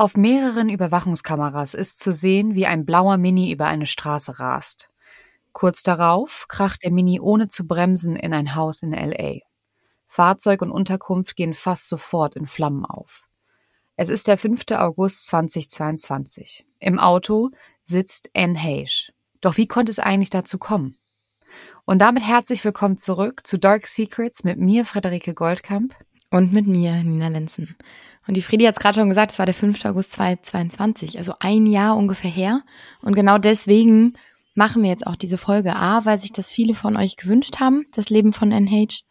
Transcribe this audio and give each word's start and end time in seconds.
Auf 0.00 0.16
mehreren 0.16 0.68
Überwachungskameras 0.68 1.74
ist 1.74 1.98
zu 1.98 2.12
sehen, 2.12 2.54
wie 2.54 2.66
ein 2.66 2.86
blauer 2.86 3.16
Mini 3.16 3.50
über 3.50 3.66
eine 3.66 3.84
Straße 3.84 4.38
rast. 4.38 4.90
Kurz 5.50 5.82
darauf 5.82 6.46
kracht 6.46 6.84
der 6.84 6.92
Mini 6.92 7.18
ohne 7.18 7.48
zu 7.48 7.66
bremsen 7.66 8.14
in 8.14 8.32
ein 8.32 8.54
Haus 8.54 8.80
in 8.80 8.92
LA. 8.92 9.40
Fahrzeug 10.06 10.62
und 10.62 10.70
Unterkunft 10.70 11.34
gehen 11.34 11.52
fast 11.52 11.88
sofort 11.88 12.36
in 12.36 12.46
Flammen 12.46 12.84
auf. 12.84 13.24
Es 13.96 14.08
ist 14.08 14.28
der 14.28 14.38
5. 14.38 14.70
August 14.70 15.26
2022. 15.26 16.64
Im 16.78 17.00
Auto 17.00 17.50
sitzt 17.82 18.30
Anne 18.36 18.56
Heche. 18.56 19.12
Doch 19.40 19.56
wie 19.56 19.66
konnte 19.66 19.90
es 19.90 19.98
eigentlich 19.98 20.30
dazu 20.30 20.58
kommen? 20.58 20.96
Und 21.86 21.98
damit 21.98 22.22
herzlich 22.24 22.64
willkommen 22.64 22.98
zurück 22.98 23.44
zu 23.44 23.58
Dark 23.58 23.88
Secrets 23.88 24.44
mit 24.44 24.60
mir, 24.60 24.84
Frederike 24.84 25.34
Goldkamp. 25.34 25.96
Und 26.30 26.52
mit 26.52 26.66
mir, 26.66 27.02
Nina 27.02 27.28
Lenzen. 27.28 27.76
Und 28.26 28.36
die 28.36 28.42
Friedi 28.42 28.64
hat 28.64 28.76
es 28.76 28.80
gerade 28.80 29.00
schon 29.00 29.08
gesagt, 29.08 29.32
es 29.32 29.38
war 29.38 29.46
der 29.46 29.54
5. 29.54 29.84
August 29.86 30.12
2022, 30.12 31.16
also 31.18 31.32
ein 31.40 31.64
Jahr 31.64 31.96
ungefähr 31.96 32.30
her. 32.30 32.62
Und 33.00 33.14
genau 33.14 33.38
deswegen 33.38 34.12
machen 34.54 34.82
wir 34.82 34.90
jetzt 34.90 35.06
auch 35.06 35.16
diese 35.16 35.38
Folge. 35.38 35.74
A, 35.76 36.04
weil 36.04 36.18
sich 36.18 36.32
das 36.32 36.50
viele 36.50 36.74
von 36.74 36.96
euch 36.98 37.16
gewünscht 37.16 37.60
haben, 37.60 37.86
das 37.94 38.10
Leben 38.10 38.34
von 38.34 38.50
NH, 38.50 39.04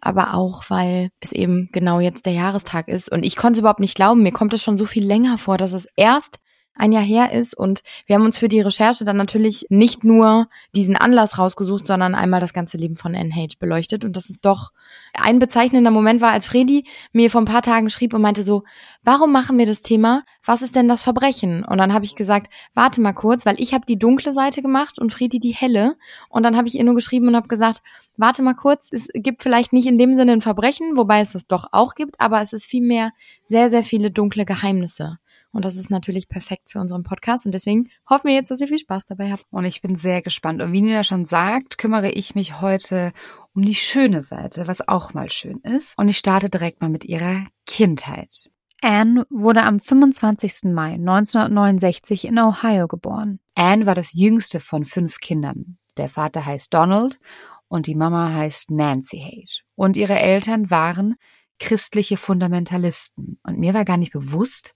aber 0.00 0.34
auch, 0.34 0.64
weil 0.70 1.10
es 1.20 1.30
eben 1.30 1.68
genau 1.70 2.00
jetzt 2.00 2.26
der 2.26 2.32
Jahrestag 2.32 2.88
ist. 2.88 3.12
Und 3.12 3.24
ich 3.24 3.36
konnte 3.36 3.58
es 3.58 3.60
überhaupt 3.60 3.80
nicht 3.80 3.94
glauben. 3.94 4.22
Mir 4.22 4.32
kommt 4.32 4.54
es 4.54 4.62
schon 4.62 4.76
so 4.76 4.86
viel 4.86 5.04
länger 5.04 5.38
vor, 5.38 5.58
dass 5.58 5.72
es 5.72 5.86
erst 5.94 6.40
ein 6.74 6.92
Jahr 6.92 7.02
her 7.02 7.32
ist. 7.32 7.56
Und 7.56 7.82
wir 8.06 8.16
haben 8.16 8.24
uns 8.24 8.38
für 8.38 8.48
die 8.48 8.60
Recherche 8.60 9.04
dann 9.04 9.16
natürlich 9.16 9.66
nicht 9.68 10.04
nur 10.04 10.48
diesen 10.74 10.96
Anlass 10.96 11.38
rausgesucht, 11.38 11.86
sondern 11.86 12.14
einmal 12.14 12.40
das 12.40 12.52
ganze 12.52 12.76
Leben 12.76 12.96
von 12.96 13.14
NH 13.14 13.56
beleuchtet. 13.58 14.04
Und 14.04 14.16
das 14.16 14.30
ist 14.30 14.44
doch 14.44 14.70
ein 15.14 15.38
bezeichnender 15.38 15.90
Moment 15.90 16.20
war, 16.20 16.32
als 16.32 16.46
Fredi 16.46 16.84
mir 17.12 17.30
vor 17.30 17.40
ein 17.40 17.46
paar 17.46 17.62
Tagen 17.62 17.90
schrieb 17.90 18.14
und 18.14 18.22
meinte 18.22 18.42
so, 18.42 18.64
warum 19.02 19.32
machen 19.32 19.58
wir 19.58 19.66
das 19.66 19.82
Thema? 19.82 20.22
Was 20.44 20.62
ist 20.62 20.74
denn 20.74 20.88
das 20.88 21.02
Verbrechen? 21.02 21.64
Und 21.64 21.78
dann 21.78 21.92
habe 21.92 22.04
ich 22.04 22.16
gesagt, 22.16 22.52
warte 22.74 23.00
mal 23.00 23.12
kurz, 23.12 23.46
weil 23.46 23.60
ich 23.60 23.72
habe 23.72 23.86
die 23.86 23.98
dunkle 23.98 24.32
Seite 24.32 24.62
gemacht 24.62 24.98
und 24.98 25.12
Fredi 25.12 25.38
die 25.38 25.54
helle. 25.54 25.96
Und 26.28 26.42
dann 26.42 26.56
habe 26.56 26.68
ich 26.68 26.74
ihr 26.74 26.84
nur 26.84 26.94
geschrieben 26.94 27.28
und 27.28 27.36
habe 27.36 27.48
gesagt, 27.48 27.80
warte 28.16 28.42
mal 28.42 28.54
kurz, 28.54 28.88
es 28.92 29.08
gibt 29.12 29.42
vielleicht 29.42 29.72
nicht 29.72 29.86
in 29.86 29.98
dem 29.98 30.14
Sinne 30.14 30.32
ein 30.32 30.40
Verbrechen, 30.40 30.96
wobei 30.96 31.20
es 31.20 31.32
das 31.32 31.46
doch 31.46 31.66
auch 31.72 31.94
gibt, 31.94 32.20
aber 32.20 32.42
es 32.42 32.52
ist 32.52 32.66
vielmehr 32.66 33.12
sehr, 33.46 33.70
sehr 33.70 33.82
viele 33.82 34.10
dunkle 34.10 34.44
Geheimnisse. 34.44 35.18
Und 35.54 35.64
das 35.64 35.76
ist 35.76 35.88
natürlich 35.88 36.28
perfekt 36.28 36.70
für 36.70 36.80
unseren 36.80 37.04
Podcast. 37.04 37.46
Und 37.46 37.52
deswegen 37.52 37.88
hoffen 38.10 38.28
wir 38.28 38.34
jetzt, 38.34 38.50
dass 38.50 38.60
ihr 38.60 38.66
viel 38.66 38.78
Spaß 38.78 39.06
dabei 39.06 39.30
habt. 39.30 39.46
Und 39.50 39.64
ich 39.64 39.80
bin 39.80 39.94
sehr 39.94 40.20
gespannt. 40.20 40.60
Und 40.60 40.72
wie 40.72 40.82
Nina 40.82 41.04
schon 41.04 41.26
sagt, 41.26 41.78
kümmere 41.78 42.10
ich 42.10 42.34
mich 42.34 42.60
heute 42.60 43.12
um 43.54 43.62
die 43.62 43.76
schöne 43.76 44.24
Seite, 44.24 44.66
was 44.66 44.86
auch 44.86 45.14
mal 45.14 45.30
schön 45.30 45.60
ist. 45.60 45.96
Und 45.96 46.08
ich 46.08 46.18
starte 46.18 46.50
direkt 46.50 46.80
mal 46.80 46.90
mit 46.90 47.04
ihrer 47.04 47.44
Kindheit. 47.66 48.50
Anne 48.82 49.24
wurde 49.30 49.62
am 49.62 49.78
25. 49.78 50.72
Mai 50.72 50.94
1969 50.94 52.26
in 52.26 52.38
Ohio 52.38 52.88
geboren. 52.88 53.38
Anne 53.54 53.86
war 53.86 53.94
das 53.94 54.12
jüngste 54.12 54.58
von 54.58 54.84
fünf 54.84 55.20
Kindern. 55.20 55.78
Der 55.96 56.08
Vater 56.08 56.44
heißt 56.44 56.74
Donald 56.74 57.20
und 57.68 57.86
die 57.86 57.94
Mama 57.94 58.34
heißt 58.34 58.72
Nancy 58.72 59.18
Hage. 59.18 59.62
Und 59.76 59.96
ihre 59.96 60.18
Eltern 60.18 60.70
waren 60.70 61.14
christliche 61.60 62.16
Fundamentalisten. 62.16 63.36
Und 63.44 63.58
mir 63.58 63.72
war 63.72 63.84
gar 63.84 63.96
nicht 63.96 64.12
bewusst, 64.12 64.74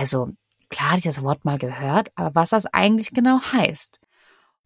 also 0.00 0.30
klar 0.70 0.92
hatte 0.92 1.00
ich 1.00 1.04
das 1.04 1.22
Wort 1.22 1.44
mal 1.44 1.58
gehört, 1.58 2.10
aber 2.14 2.34
was 2.34 2.50
das 2.50 2.64
eigentlich 2.64 3.10
genau 3.10 3.38
heißt. 3.52 4.00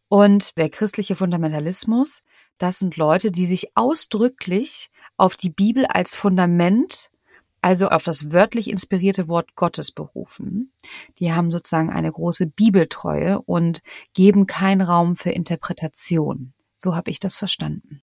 Und 0.06 0.56
der 0.56 0.70
christliche 0.70 1.16
Fundamentalismus, 1.16 2.22
das 2.58 2.78
sind 2.78 2.96
Leute, 2.96 3.32
die 3.32 3.46
sich 3.46 3.76
ausdrücklich 3.76 4.90
auf 5.16 5.34
die 5.34 5.50
Bibel 5.50 5.86
als 5.86 6.14
Fundament, 6.14 7.10
also 7.62 7.88
auf 7.88 8.04
das 8.04 8.30
wörtlich 8.30 8.70
inspirierte 8.70 9.26
Wort 9.26 9.56
Gottes 9.56 9.90
berufen. 9.90 10.70
Die 11.18 11.32
haben 11.32 11.50
sozusagen 11.50 11.90
eine 11.90 12.12
große 12.12 12.46
Bibeltreue 12.46 13.42
und 13.42 13.80
geben 14.12 14.46
keinen 14.46 14.82
Raum 14.82 15.16
für 15.16 15.30
Interpretation. 15.30 16.52
So 16.78 16.94
habe 16.94 17.10
ich 17.10 17.18
das 17.18 17.34
verstanden. 17.34 18.02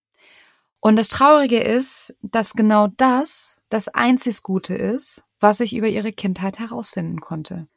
Und 0.82 0.98
das 0.98 1.08
Traurige 1.08 1.62
ist, 1.62 2.14
dass 2.24 2.56
genau 2.56 2.88
das 2.98 3.62
das 3.70 3.88
einzig 3.88 4.44
Gute 4.44 4.74
ist, 4.74 5.24
was 5.42 5.60
ich 5.60 5.76
über 5.76 5.90
ihre 5.90 6.14
Kindheit 6.14 6.60
herausfinden 6.60 7.20
konnte. 7.20 7.68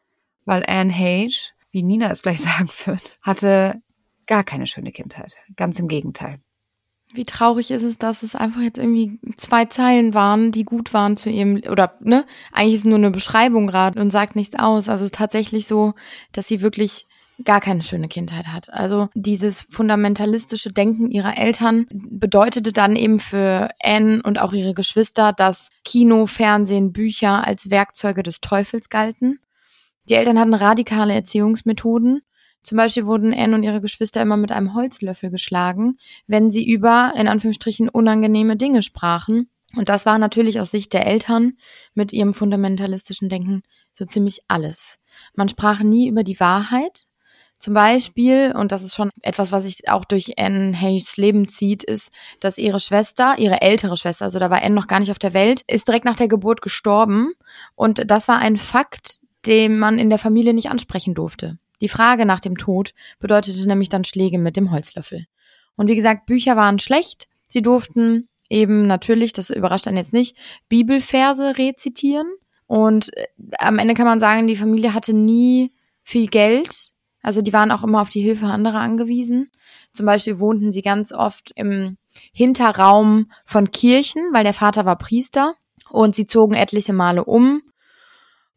Weil 0.44 0.62
Anne 0.66 0.94
Hage, 0.94 1.50
wie 1.70 1.82
Nina 1.82 2.10
es 2.10 2.22
gleich 2.22 2.40
sagen 2.42 2.68
wird, 2.84 3.18
hatte 3.22 3.82
gar 4.26 4.44
keine 4.44 4.68
schöne 4.68 4.92
Kindheit. 4.92 5.34
Ganz 5.56 5.80
im 5.80 5.88
Gegenteil. 5.88 6.38
Wie 7.12 7.24
traurig 7.24 7.70
ist 7.70 7.84
es, 7.84 7.96
dass 7.96 8.22
es 8.22 8.34
einfach 8.34 8.60
jetzt 8.60 8.78
irgendwie 8.78 9.20
zwei 9.36 9.66
Zeilen 9.66 10.14
waren, 10.14 10.50
die 10.50 10.64
gut 10.64 10.92
waren 10.92 11.16
zu 11.16 11.30
ihrem, 11.30 11.62
oder, 11.70 11.94
ne? 12.00 12.26
Eigentlich 12.50 12.74
ist 12.74 12.80
es 12.80 12.86
nur 12.86 12.98
eine 12.98 13.12
Beschreibung 13.12 13.68
gerade 13.68 14.00
und 14.00 14.10
sagt 14.10 14.34
nichts 14.34 14.58
aus. 14.58 14.88
Also 14.88 15.08
tatsächlich 15.08 15.66
so, 15.66 15.94
dass 16.32 16.48
sie 16.48 16.60
wirklich 16.60 17.06
gar 17.42 17.60
keine 17.60 17.82
schöne 17.82 18.08
Kindheit 18.08 18.46
hat. 18.46 18.72
Also 18.72 19.08
dieses 19.14 19.60
fundamentalistische 19.60 20.72
Denken 20.72 21.10
ihrer 21.10 21.36
Eltern 21.36 21.86
bedeutete 21.90 22.72
dann 22.72 22.96
eben 22.96 23.18
für 23.18 23.70
Anne 23.82 24.22
und 24.22 24.40
auch 24.40 24.52
ihre 24.52 24.74
Geschwister, 24.74 25.32
dass 25.32 25.70
Kino, 25.84 26.26
Fernsehen, 26.26 26.92
Bücher 26.92 27.46
als 27.46 27.70
Werkzeuge 27.70 28.22
des 28.22 28.40
Teufels 28.40 28.88
galten. 28.88 29.40
Die 30.08 30.14
Eltern 30.14 30.38
hatten 30.38 30.54
radikale 30.54 31.14
Erziehungsmethoden. 31.14 32.20
Zum 32.62 32.78
Beispiel 32.78 33.06
wurden 33.06 33.34
Anne 33.34 33.54
und 33.54 33.62
ihre 33.62 33.80
Geschwister 33.80 34.22
immer 34.22 34.36
mit 34.36 34.52
einem 34.52 34.74
Holzlöffel 34.74 35.30
geschlagen, 35.30 35.98
wenn 36.26 36.50
sie 36.50 36.66
über, 36.66 37.12
in 37.16 37.28
Anführungsstrichen, 37.28 37.88
unangenehme 37.88 38.56
Dinge 38.56 38.82
sprachen. 38.82 39.50
Und 39.76 39.88
das 39.88 40.06
war 40.06 40.18
natürlich 40.18 40.60
aus 40.60 40.70
Sicht 40.70 40.92
der 40.92 41.06
Eltern 41.06 41.54
mit 41.94 42.12
ihrem 42.12 42.32
fundamentalistischen 42.32 43.28
Denken 43.28 43.62
so 43.92 44.04
ziemlich 44.04 44.40
alles. 44.48 44.98
Man 45.34 45.48
sprach 45.48 45.82
nie 45.82 46.08
über 46.08 46.22
die 46.22 46.38
Wahrheit, 46.40 47.06
zum 47.58 47.74
Beispiel, 47.74 48.52
und 48.54 48.72
das 48.72 48.82
ist 48.82 48.94
schon 48.94 49.10
etwas, 49.22 49.50
was 49.50 49.64
sich 49.64 49.88
auch 49.88 50.04
durch 50.04 50.38
Anne 50.38 50.78
Hayes 50.78 51.16
Leben 51.16 51.48
zieht, 51.48 51.82
ist, 51.82 52.10
dass 52.40 52.58
ihre 52.58 52.80
Schwester, 52.80 53.36
ihre 53.38 53.62
ältere 53.62 53.96
Schwester, 53.96 54.26
also 54.26 54.38
da 54.38 54.50
war 54.50 54.62
Anne 54.62 54.74
noch 54.74 54.86
gar 54.86 55.00
nicht 55.00 55.10
auf 55.10 55.18
der 55.18 55.32
Welt, 55.32 55.62
ist 55.66 55.88
direkt 55.88 56.04
nach 56.04 56.16
der 56.16 56.28
Geburt 56.28 56.60
gestorben. 56.60 57.32
Und 57.74 58.10
das 58.10 58.28
war 58.28 58.38
ein 58.38 58.56
Fakt, 58.56 59.20
den 59.46 59.78
man 59.78 59.98
in 59.98 60.10
der 60.10 60.18
Familie 60.18 60.52
nicht 60.52 60.70
ansprechen 60.70 61.14
durfte. 61.14 61.58
Die 61.80 61.88
Frage 61.88 62.26
nach 62.26 62.40
dem 62.40 62.56
Tod 62.56 62.92
bedeutete 63.18 63.66
nämlich 63.66 63.88
dann 63.88 64.04
Schläge 64.04 64.38
mit 64.38 64.56
dem 64.56 64.70
Holzlöffel. 64.70 65.26
Und 65.76 65.88
wie 65.88 65.96
gesagt, 65.96 66.26
Bücher 66.26 66.56
waren 66.56 66.78
schlecht. 66.78 67.28
Sie 67.48 67.62
durften 67.62 68.28
eben 68.48 68.86
natürlich, 68.86 69.32
das 69.32 69.50
überrascht 69.50 69.86
dann 69.86 69.96
jetzt 69.96 70.12
nicht, 70.12 70.36
Bibelverse 70.68 71.58
rezitieren. 71.58 72.26
Und 72.66 73.16
äh, 73.16 73.26
am 73.58 73.78
Ende 73.78 73.94
kann 73.94 74.06
man 74.06 74.20
sagen, 74.20 74.46
die 74.46 74.56
Familie 74.56 74.94
hatte 74.94 75.12
nie 75.12 75.72
viel 76.02 76.28
Geld 76.28 76.93
also 77.24 77.42
die 77.42 77.52
waren 77.52 77.72
auch 77.72 77.82
immer 77.82 78.02
auf 78.02 78.10
die 78.10 78.20
Hilfe 78.20 78.46
anderer 78.46 78.80
angewiesen. 78.80 79.50
Zum 79.92 80.06
Beispiel 80.06 80.38
wohnten 80.38 80.70
sie 80.70 80.82
ganz 80.82 81.10
oft 81.12 81.52
im 81.56 81.96
Hinterraum 82.32 83.30
von 83.44 83.70
Kirchen, 83.70 84.22
weil 84.32 84.44
der 84.44 84.54
Vater 84.54 84.84
war 84.84 84.96
Priester 84.96 85.54
und 85.88 86.14
sie 86.14 86.26
zogen 86.26 86.54
etliche 86.54 86.92
Male 86.92 87.24
um. 87.24 87.62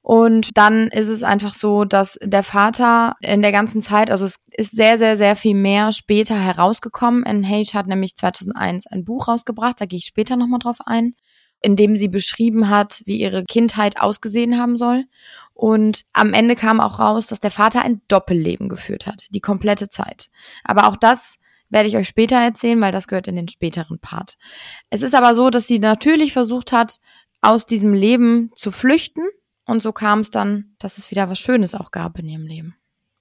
Und 0.01 0.57
dann 0.57 0.87
ist 0.87 1.07
es 1.07 1.23
einfach 1.23 1.53
so, 1.53 1.85
dass 1.85 2.17
der 2.21 2.43
Vater 2.43 3.15
in 3.21 3.41
der 3.41 3.51
ganzen 3.51 3.81
Zeit, 3.81 4.11
also 4.11 4.25
es 4.25 4.39
ist 4.51 4.75
sehr, 4.75 4.97
sehr, 4.97 5.17
sehr 5.17 5.35
viel 5.35 5.55
mehr 5.55 5.91
später 5.91 6.35
herausgekommen. 6.35 7.23
NH 7.23 7.73
hat 7.73 7.87
nämlich 7.87 8.15
2001 8.15 8.87
ein 8.87 9.03
Buch 9.03 9.27
rausgebracht, 9.27 9.81
da 9.81 9.85
gehe 9.85 9.99
ich 9.99 10.05
später 10.05 10.35
nochmal 10.35 10.59
drauf 10.59 10.77
ein 10.85 11.15
in 11.61 11.75
dem 11.75 11.97
sie 11.97 12.07
beschrieben 12.07 12.69
hat, 12.69 13.01
wie 13.05 13.17
ihre 13.17 13.43
Kindheit 13.45 13.99
ausgesehen 13.99 14.59
haben 14.59 14.77
soll. 14.77 15.05
Und 15.53 16.03
am 16.13 16.33
Ende 16.33 16.55
kam 16.55 16.79
auch 16.79 16.99
raus, 16.99 17.27
dass 17.27 17.39
der 17.39 17.51
Vater 17.51 17.81
ein 17.81 18.01
Doppelleben 18.07 18.69
geführt 18.69 19.07
hat, 19.07 19.25
die 19.31 19.39
komplette 19.39 19.89
Zeit. 19.89 20.29
Aber 20.63 20.87
auch 20.87 20.97
das 20.97 21.37
werde 21.69 21.89
ich 21.89 21.97
euch 21.97 22.07
später 22.07 22.37
erzählen, 22.37 22.81
weil 22.81 22.91
das 22.91 23.07
gehört 23.07 23.27
in 23.27 23.35
den 23.35 23.47
späteren 23.47 23.99
Part. 23.99 24.37
Es 24.89 25.01
ist 25.01 25.15
aber 25.15 25.35
so, 25.35 25.49
dass 25.49 25.67
sie 25.67 25.79
natürlich 25.79 26.31
versucht 26.31 26.71
hat, 26.71 26.99
aus 27.41 27.65
diesem 27.65 27.93
Leben 27.93 28.51
zu 28.55 28.71
flüchten. 28.71 29.23
Und 29.65 29.83
so 29.83 29.91
kam 29.91 30.21
es 30.21 30.31
dann, 30.31 30.75
dass 30.79 30.97
es 30.97 31.11
wieder 31.11 31.29
was 31.29 31.39
Schönes 31.39 31.75
auch 31.75 31.91
gab 31.91 32.17
in 32.19 32.27
ihrem 32.29 32.47
Leben. 32.47 32.75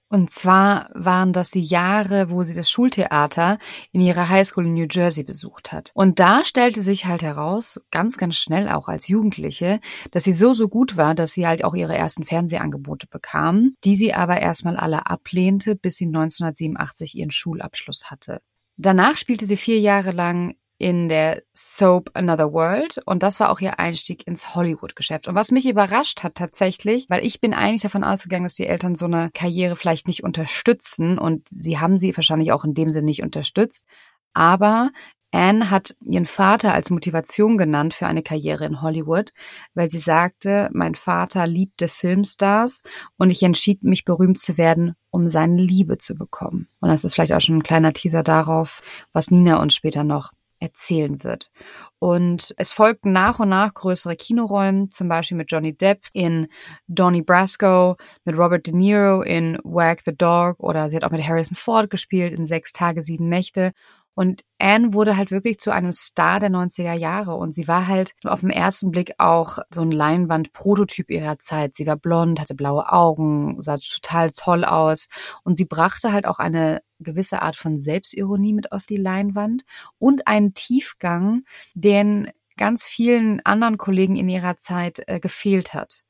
Und 0.09 0.31
zwar 0.31 0.89
waren 0.95 1.33
das 1.33 1.51
die 1.51 1.65
Jahre, 1.65 2.31
wo 2.31 2.45
sie 2.45 2.55
das 2.55 2.71
Schultheater 2.71 3.59
in 3.91 4.01
ihrer 4.01 4.29
Highschool 4.29 4.65
in 4.65 4.75
New 4.75 4.87
Jersey 4.89 5.25
besucht 5.25 5.73
hat. 5.73 5.91
Und 5.95 6.21
da 6.21 6.45
stellte 6.45 6.81
sich 6.81 7.07
halt 7.07 7.23
heraus, 7.23 7.81
ganz, 7.91 8.17
ganz 8.17 8.37
schnell 8.37 8.69
auch 8.69 8.87
als 8.87 9.09
Jugendliche, 9.09 9.81
dass 10.13 10.23
sie 10.23 10.33
so, 10.33 10.53
so 10.53 10.69
gut 10.69 10.97
war, 10.97 11.17
dass 11.17 11.33
sie 11.33 11.47
halt 11.47 11.65
auch 11.65 11.75
ihre 11.75 11.97
ersten 11.97 12.25
Fernsehangebote 12.25 13.09
bekam, 13.09 13.75
die 13.83 13.97
sie 13.97 14.15
aber 14.15 14.41
erstmal 14.41 14.77
alle 14.77 15.07
ablehnte, 15.07 15.75
bis 15.75 15.97
sie 15.97 16.07
1987 16.07 17.17
ihren 17.17 17.33
Schulabschluss 17.33 18.11
hatte. 18.11 18.41
Danach 18.77 19.17
spielte 19.17 19.47
sie 19.47 19.57
vier 19.57 19.81
Jahre 19.81 20.13
lang 20.13 20.55
in 20.79 21.09
der 21.09 21.43
Soap 21.55 22.11
Another 22.15 22.53
World 22.53 22.99
und 23.07 23.23
das 23.23 23.41
war 23.41 23.51
auch 23.51 23.61
ihr 23.61 23.79
Einstieg 23.79 24.27
ins 24.27 24.55
Hollywood-Geschäft. 24.55 25.27
Und 25.29 25.35
was 25.35 25.51
mich 25.51 25.69
überrascht 25.69 26.23
hat 26.23 26.35
tatsächlich, 26.35 27.07
weil 27.09 27.25
ich 27.25 27.41
bin 27.41 27.55
eigentlich 27.55 27.83
davon 27.83 28.05
ausgegangen, 28.05 28.45
dass 28.45 28.55
die 28.55 28.67
Eltern 28.67 28.95
so 28.95 29.07
eine 29.07 29.31
Karriere 29.33 29.77
vielleicht 29.77 30.07
nicht 30.07 30.23
unterstützen 30.23 31.19
und 31.19 31.49
sie 31.49 31.79
haben 31.79 31.97
sie 31.99 32.17
wahrscheinlich 32.17 32.53
auch 32.53 32.65
in 32.65 32.75
dem 32.75 32.91
Sinne 32.91 33.07
nicht 33.07 33.23
unterstützt. 33.23 33.87
Aber 34.35 34.91
Anne 35.33 35.71
hat 35.71 35.97
ihren 36.01 36.25
Vater 36.25 36.73
als 36.73 36.91
Motivation 36.91 37.59
genannt 37.59 37.95
für 37.95 38.07
eine 38.07 38.23
Karriere 38.23 38.65
in 38.65 38.81
Hollywood, 38.81 39.33
weil 39.75 39.91
sie 39.91 39.99
sagte, 39.99 40.71
mein 40.73 40.95
Vater 40.95 41.47
liebte 41.47 41.89
Filmstars 41.89 42.81
und 43.19 43.31
ich 43.31 43.43
entschied 43.43 43.83
mich 43.83 44.05
berühmt 44.05 44.39
zu 44.39 44.57
werden, 44.57 44.95
um 45.11 45.29
seine 45.29 45.61
Liebe 45.61 45.99
zu 45.99 46.15
bekommen. 46.15 46.69
Und 46.81 46.89
das 46.89 47.05
ist 47.05 47.15
vielleicht 47.15 47.33
auch 47.33 47.41
schon 47.41 47.57
ein 47.57 47.63
kleiner 47.63 47.93
Teaser 47.93 48.23
darauf, 48.23 48.83
was 49.13 49.31
Nina 49.31 49.61
uns 49.61 49.75
später 49.75 50.05
noch 50.05 50.33
erzählen 50.59 51.23
wird. 51.23 51.51
Und 51.99 52.55
es 52.59 52.73
folgten 52.73 53.13
nach 53.13 53.41
und 53.41 53.49
nach 53.49 53.73
größere 53.75 54.17
Kinorollen, 54.17 54.91
zum 54.91 55.09
Beispiel 55.09 55.37
mit 55.37 55.51
Johnny 55.51 55.77
Depp 55.77 56.07
in 56.13 56.49
Donnie 56.87 57.23
Brasco, 57.23 57.97
mit 58.25 58.37
Robert 58.37 58.67
De 58.67 58.75
Niro 58.75 59.23
in 59.23 59.59
Wag 59.65 59.99
the 60.05 60.17
Dog 60.17 60.61
oder 60.61 60.91
sie 60.91 60.97
hat 60.97 61.05
auch 61.05 61.11
mit 61.11 61.27
Harrison 61.27 61.57
Ford 61.57 61.91
gespielt 61.91 62.33
in 62.33 62.47
Sechs 62.47 62.73
Tage, 62.73 63.03
Sieben 63.03 63.29
Nächte. 63.29 63.73
Und 64.19 64.45
Anne 64.59 64.95
wurde 64.95 65.19
halt 65.19 65.31
wirklich 65.31 65.59
zu 65.59 65.71
einem 65.71 65.93
Star 65.93 66.41
der 66.41 66.49
90er 66.49 66.95
Jahre 66.95 67.35
und 67.35 67.55
sie 67.55 67.69
war 67.69 67.87
halt 67.87 68.15
auf 68.25 68.41
den 68.41 68.49
ersten 68.49 68.91
Blick 68.91 69.13
auch 69.19 69.59
so 69.71 69.83
ein 69.83 69.91
Leinwand-Prototyp 69.91 71.11
ihrer 71.11 71.39
Zeit. 71.39 71.77
Sie 71.77 71.87
war 71.87 71.97
blond, 71.97 72.41
hatte 72.41 72.55
blaue 72.55 72.91
Augen, 72.91 73.61
sah 73.61 73.77
total 73.77 74.31
toll 74.31 74.65
aus 74.65 75.09
und 75.45 75.59
sie 75.59 75.67
brachte 75.67 76.13
halt 76.13 76.27
auch 76.27 76.39
eine 76.39 76.81
gewisse 76.99 77.43
Art 77.43 77.57
von 77.57 77.79
Selbstironie 77.79 78.53
mit 78.53 78.73
auf 78.73 78.87
die 78.87 78.97
Leinwand 78.97 79.65
und 79.99 80.27
einen 80.27 80.55
Tiefgang, 80.55 81.45
den 81.75 82.31
ganz 82.57 82.85
vielen 82.85 83.45
anderen 83.45 83.79
Kollegen 83.79 84.17
in 84.17 84.29
ihrer 84.29 84.59
Zeit 84.59 85.03
äh, 85.07 85.21
gefehlt 85.21 85.75
hat. 85.75 86.03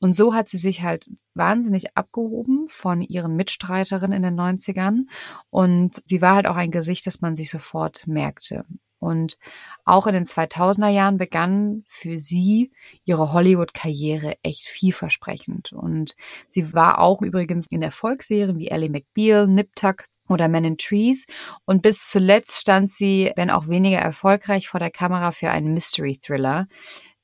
Und 0.00 0.14
so 0.14 0.34
hat 0.34 0.48
sie 0.48 0.56
sich 0.56 0.82
halt 0.82 1.10
wahnsinnig 1.34 1.96
abgehoben 1.96 2.66
von 2.68 3.02
ihren 3.02 3.36
Mitstreiterinnen 3.36 4.16
in 4.16 4.22
den 4.22 4.40
90ern. 4.40 5.06
Und 5.50 6.00
sie 6.06 6.22
war 6.22 6.36
halt 6.36 6.46
auch 6.46 6.56
ein 6.56 6.70
Gesicht, 6.70 7.06
das 7.06 7.20
man 7.20 7.36
sich 7.36 7.50
sofort 7.50 8.06
merkte. 8.06 8.64
Und 8.98 9.38
auch 9.84 10.06
in 10.06 10.14
den 10.14 10.24
2000er 10.24 10.88
Jahren 10.88 11.18
begann 11.18 11.84
für 11.86 12.18
sie 12.18 12.70
ihre 13.04 13.32
Hollywood-Karriere 13.32 14.36
echt 14.42 14.68
vielversprechend. 14.68 15.72
Und 15.72 16.16
sie 16.48 16.72
war 16.72 16.98
auch 16.98 17.20
übrigens 17.20 17.66
in 17.66 17.82
Erfolgsserien 17.82 18.58
wie 18.58 18.68
Ellie 18.68 18.90
McBeal, 18.90 19.46
Nip 19.46 19.74
Tuck 19.74 20.04
oder 20.30 20.48
Men 20.48 20.64
in 20.64 20.78
Trees. 20.78 21.26
Und 21.64 21.82
bis 21.82 22.08
zuletzt 22.08 22.60
stand 22.60 22.90
sie, 22.90 23.32
wenn 23.36 23.50
auch 23.50 23.68
weniger 23.68 23.98
erfolgreich, 23.98 24.68
vor 24.68 24.80
der 24.80 24.90
Kamera 24.90 25.32
für 25.32 25.50
einen 25.50 25.74
Mystery-Thriller, 25.74 26.66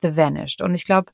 The 0.03 0.17
Vanished. 0.17 0.63
Und 0.63 0.75
ich 0.75 0.85
glaube, 0.85 1.13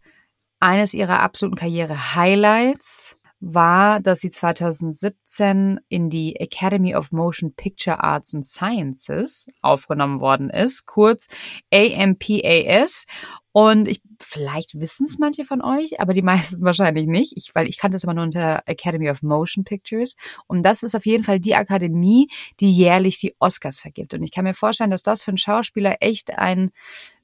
eines 0.61 0.95
ihrer 0.95 1.21
absoluten 1.21 1.57
Karriere-Highlights 1.57 3.17
war, 3.43 3.99
dass 3.99 4.21
sie 4.21 4.31
2017 4.31 5.81
in 5.89 6.09
die 6.09 6.37
Academy 6.37 6.95
of 6.95 7.11
Motion 7.11 7.53
Picture 7.55 8.03
Arts 8.03 8.35
and 8.35 8.47
Sciences 8.47 9.47
aufgenommen 9.61 10.21
worden 10.21 10.49
ist, 10.49 10.87
kurz 10.87 11.27
AMPAS. 11.73 13.05
Und 13.53 13.87
ich, 13.87 14.01
vielleicht 14.19 14.81
wissen 14.81 15.05
es 15.05 15.19
manche 15.19 15.45
von 15.45 15.63
euch, 15.63 16.01
aber 16.01 16.15
die 16.15 16.23
meisten 16.23 16.63
wahrscheinlich 16.63 17.07
nicht, 17.07 17.37
ich, 17.37 17.55
weil 17.55 17.69
ich 17.69 17.79
kannte 17.79 17.97
es 17.97 18.05
immer 18.05 18.15
nur 18.15 18.25
unter 18.25 18.63
Academy 18.67 19.11
of 19.11 19.23
Motion 19.23 19.65
Pictures. 19.65 20.17
Und 20.47 20.63
das 20.63 20.83
ist 20.83 20.95
auf 20.95 21.07
jeden 21.07 21.23
Fall 21.23 21.39
die 21.39 21.55
Akademie, 21.55 22.29
die 22.61 22.71
jährlich 22.71 23.19
die 23.19 23.35
Oscars 23.39 23.81
vergibt. 23.81 24.15
Und 24.15 24.23
ich 24.23 24.33
kann 24.33 24.45
mir 24.45 24.55
vorstellen, 24.55 24.91
dass 24.91 25.03
das 25.03 25.23
für 25.23 25.31
einen 25.31 25.39
Schauspieler 25.39 25.97
echt 26.01 26.37
ein 26.37 26.71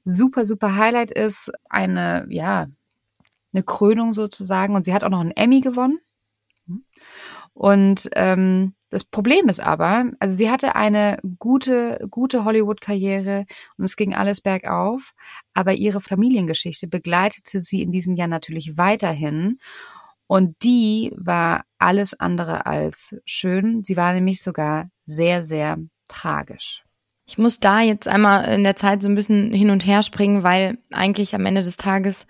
super, 0.05 0.45
super 0.45 0.75
Highlight 0.75 1.11
ist. 1.11 1.51
Eine, 1.69 2.27
ja, 2.29 2.67
eine 3.51 3.63
Krönung 3.63 4.13
sozusagen. 4.13 4.75
Und 4.75 4.85
sie 4.85 4.93
hat 4.93 5.03
auch 5.03 5.09
noch 5.09 5.21
einen 5.21 5.31
Emmy 5.31 5.61
gewonnen. 5.61 5.99
Und 7.53 8.09
ähm, 8.13 8.73
das 8.89 9.03
Problem 9.03 9.49
ist 9.49 9.59
aber, 9.59 10.05
also 10.19 10.35
sie 10.35 10.49
hatte 10.49 10.75
eine 10.75 11.19
gute, 11.37 12.05
gute 12.09 12.43
Hollywood-Karriere 12.43 13.45
und 13.77 13.85
es 13.85 13.95
ging 13.95 14.15
alles 14.15 14.41
bergauf, 14.41 15.13
aber 15.53 15.73
ihre 15.73 16.01
Familiengeschichte 16.01 16.87
begleitete 16.87 17.61
sie 17.61 17.81
in 17.81 17.91
diesem 17.91 18.15
Jahr 18.15 18.27
natürlich 18.27 18.77
weiterhin. 18.77 19.59
Und 20.25 20.61
die 20.63 21.11
war 21.15 21.63
alles 21.79 22.19
andere 22.19 22.65
als 22.65 23.15
schön. 23.25 23.83
Sie 23.83 23.97
war 23.97 24.13
nämlich 24.13 24.41
sogar 24.41 24.89
sehr, 25.05 25.43
sehr 25.43 25.77
tragisch. 26.07 26.83
Ich 27.25 27.37
muss 27.37 27.59
da 27.59 27.81
jetzt 27.81 28.07
einmal 28.07 28.45
in 28.53 28.63
der 28.63 28.75
Zeit 28.75 29.01
so 29.01 29.07
ein 29.07 29.15
bisschen 29.15 29.53
hin 29.53 29.69
und 29.69 29.85
her 29.85 30.01
springen, 30.01 30.43
weil 30.43 30.79
eigentlich 30.91 31.35
am 31.35 31.45
Ende 31.45 31.63
des 31.63 31.77
Tages 31.77 32.25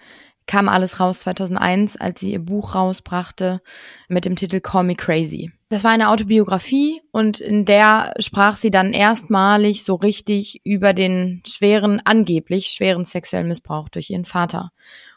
kam 0.45 0.67
alles 0.67 0.99
raus 0.99 1.21
2001, 1.21 1.95
als 1.95 2.19
sie 2.19 2.33
ihr 2.33 2.39
Buch 2.39 2.75
rausbrachte 2.75 3.61
mit 4.07 4.25
dem 4.25 4.35
Titel 4.35 4.59
Call 4.59 4.83
Me 4.83 4.95
Crazy. 4.95 5.51
Das 5.71 5.83
war 5.83 5.91
eine 5.91 6.09
Autobiografie 6.09 6.99
und 7.11 7.39
in 7.39 7.63
der 7.63 8.13
sprach 8.17 8.57
sie 8.57 8.71
dann 8.71 8.91
erstmalig 8.91 9.83
so 9.83 9.93
richtig 9.93 10.61
über 10.65 10.93
den 10.93 11.43
schweren, 11.45 12.01
angeblich 12.05 12.69
schweren 12.69 13.05
sexuellen 13.05 13.47
Missbrauch 13.47 13.87
durch 13.87 14.09
ihren 14.09 14.25
Vater. 14.25 14.71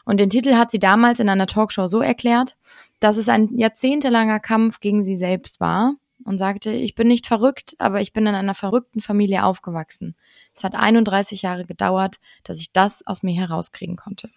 Und 0.05 0.19
den 0.19 0.29
Titel 0.29 0.53
hat 0.53 0.69
sie 0.69 0.77
damals 0.77 1.19
in 1.19 1.27
einer 1.27 1.47
Talkshow 1.47 1.87
so 1.87 2.01
erklärt, 2.01 2.55
dass 2.99 3.17
es 3.17 3.29
ein 3.29 3.57
jahrzehntelanger 3.57 4.39
Kampf 4.39 4.79
gegen 4.79 5.03
sie 5.03 5.15
selbst 5.15 5.59
war 5.59 5.95
und 6.25 6.37
sagte, 6.37 6.71
ich 6.71 6.95
bin 6.95 7.07
nicht 7.07 7.27
verrückt, 7.27 7.75
aber 7.79 8.01
ich 8.01 8.13
bin 8.13 8.25
in 8.25 8.35
einer 8.35 8.53
verrückten 8.53 9.01
Familie 9.01 9.43
aufgewachsen. 9.43 10.15
Es 10.53 10.63
hat 10.63 10.75
31 10.75 11.41
Jahre 11.41 11.65
gedauert, 11.65 12.17
dass 12.43 12.59
ich 12.59 12.71
das 12.71 13.05
aus 13.05 13.23
mir 13.23 13.33
herauskriegen 13.33 13.95
konnte. 13.95 14.29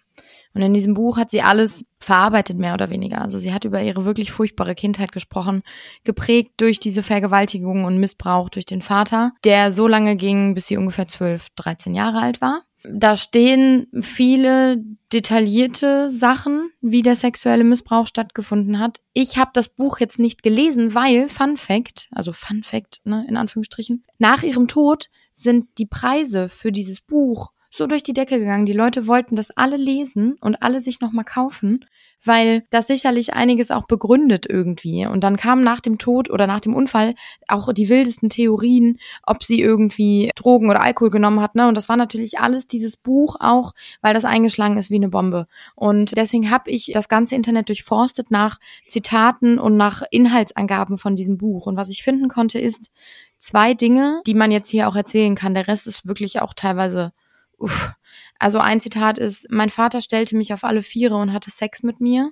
Und 0.53 0.61
in 0.61 0.73
diesem 0.73 0.93
Buch 0.93 1.17
hat 1.17 1.29
sie 1.29 1.41
alles 1.41 1.85
verarbeitet, 1.99 2.57
mehr 2.57 2.73
oder 2.73 2.89
weniger. 2.89 3.21
Also 3.21 3.39
sie 3.39 3.53
hat 3.53 3.65
über 3.65 3.81
ihre 3.81 4.05
wirklich 4.05 4.31
furchtbare 4.31 4.75
Kindheit 4.75 5.11
gesprochen, 5.11 5.61
geprägt 6.03 6.53
durch 6.57 6.79
diese 6.79 7.03
Vergewaltigung 7.03 7.85
und 7.85 7.99
Missbrauch 7.99 8.49
durch 8.49 8.65
den 8.65 8.81
Vater, 8.81 9.33
der 9.43 9.71
so 9.71 9.87
lange 9.87 10.15
ging, 10.15 10.55
bis 10.55 10.67
sie 10.67 10.77
ungefähr 10.77 11.07
12, 11.07 11.49
13 11.55 11.93
Jahre 11.93 12.21
alt 12.21 12.41
war. 12.41 12.61
Da 12.83 13.17
stehen 13.17 13.87
viele 13.99 14.83
detaillierte 15.11 16.11
Sachen, 16.11 16.69
wie 16.81 17.01
der 17.01 17.15
sexuelle 17.15 17.63
Missbrauch 17.63 18.07
stattgefunden 18.07 18.79
hat. 18.79 18.97
Ich 19.13 19.37
habe 19.37 19.51
das 19.53 19.69
Buch 19.69 19.99
jetzt 19.99 20.19
nicht 20.19 20.43
gelesen, 20.43 20.93
weil 20.93 21.27
Fun 21.29 21.57
Fact, 21.57 22.07
also 22.11 22.33
Fun 22.33 22.63
Fact, 22.63 23.01
ne, 23.03 23.25
in 23.27 23.37
Anführungsstrichen, 23.37 24.03
nach 24.19 24.43
ihrem 24.43 24.67
Tod 24.67 25.09
sind 25.33 25.67
die 25.77 25.85
Preise 25.85 26.49
für 26.49 26.71
dieses 26.71 27.01
Buch 27.01 27.51
so 27.77 27.87
durch 27.87 28.03
die 28.03 28.13
Decke 28.13 28.39
gegangen. 28.39 28.65
Die 28.65 28.73
Leute 28.73 29.07
wollten 29.07 29.35
das 29.35 29.51
alle 29.51 29.77
lesen 29.77 30.35
und 30.41 30.61
alle 30.61 30.81
sich 30.81 30.99
nochmal 30.99 31.23
kaufen, 31.23 31.85
weil 32.23 32.63
das 32.71 32.87
sicherlich 32.87 33.33
einiges 33.33 33.69
auch 33.71 33.85
begründet 33.85 34.47
irgendwie. 34.49 35.05
Und 35.05 35.23
dann 35.23 35.37
kamen 35.37 35.63
nach 35.63 35.79
dem 35.79 35.97
Tod 35.97 36.29
oder 36.29 36.47
nach 36.47 36.59
dem 36.59 36.73
Unfall 36.73 37.13
auch 37.47 37.71
die 37.71 37.87
wildesten 37.87 38.29
Theorien, 38.29 38.97
ob 39.23 39.43
sie 39.43 39.61
irgendwie 39.61 40.31
Drogen 40.35 40.69
oder 40.69 40.81
Alkohol 40.81 41.11
genommen 41.11 41.39
hat. 41.39 41.55
Ne? 41.55 41.67
Und 41.67 41.75
das 41.75 41.87
war 41.87 41.97
natürlich 41.97 42.39
alles 42.39 42.67
dieses 42.67 42.97
Buch 42.97 43.35
auch, 43.39 43.73
weil 44.01 44.13
das 44.13 44.25
eingeschlagen 44.25 44.77
ist 44.77 44.89
wie 44.89 44.95
eine 44.95 45.09
Bombe. 45.09 45.47
Und 45.75 46.17
deswegen 46.17 46.49
habe 46.49 46.71
ich 46.71 46.91
das 46.93 47.07
ganze 47.09 47.35
Internet 47.35 47.69
durchforstet 47.69 48.31
nach 48.31 48.59
Zitaten 48.87 49.59
und 49.59 49.77
nach 49.77 50.01
Inhaltsangaben 50.09 50.97
von 50.97 51.15
diesem 51.15 51.37
Buch. 51.37 51.67
Und 51.67 51.77
was 51.77 51.89
ich 51.89 52.01
finden 52.03 52.27
konnte, 52.27 52.59
ist 52.59 52.89
zwei 53.37 53.75
Dinge, 53.75 54.21
die 54.25 54.33
man 54.33 54.51
jetzt 54.51 54.69
hier 54.69 54.87
auch 54.87 54.95
erzählen 54.95 55.35
kann. 55.35 55.53
Der 55.53 55.67
Rest 55.67 55.85
ist 55.85 56.07
wirklich 56.07 56.41
auch 56.41 56.55
teilweise 56.55 57.13
uff. 57.57 57.93
Also 58.39 58.59
ein 58.59 58.79
Zitat 58.79 59.17
ist, 59.17 59.47
mein 59.49 59.69
Vater 59.69 60.01
stellte 60.01 60.35
mich 60.35 60.53
auf 60.53 60.63
alle 60.63 60.81
Viere 60.83 61.15
und 61.15 61.33
hatte 61.33 61.49
Sex 61.49 61.83
mit 61.83 61.99
mir. 61.99 62.31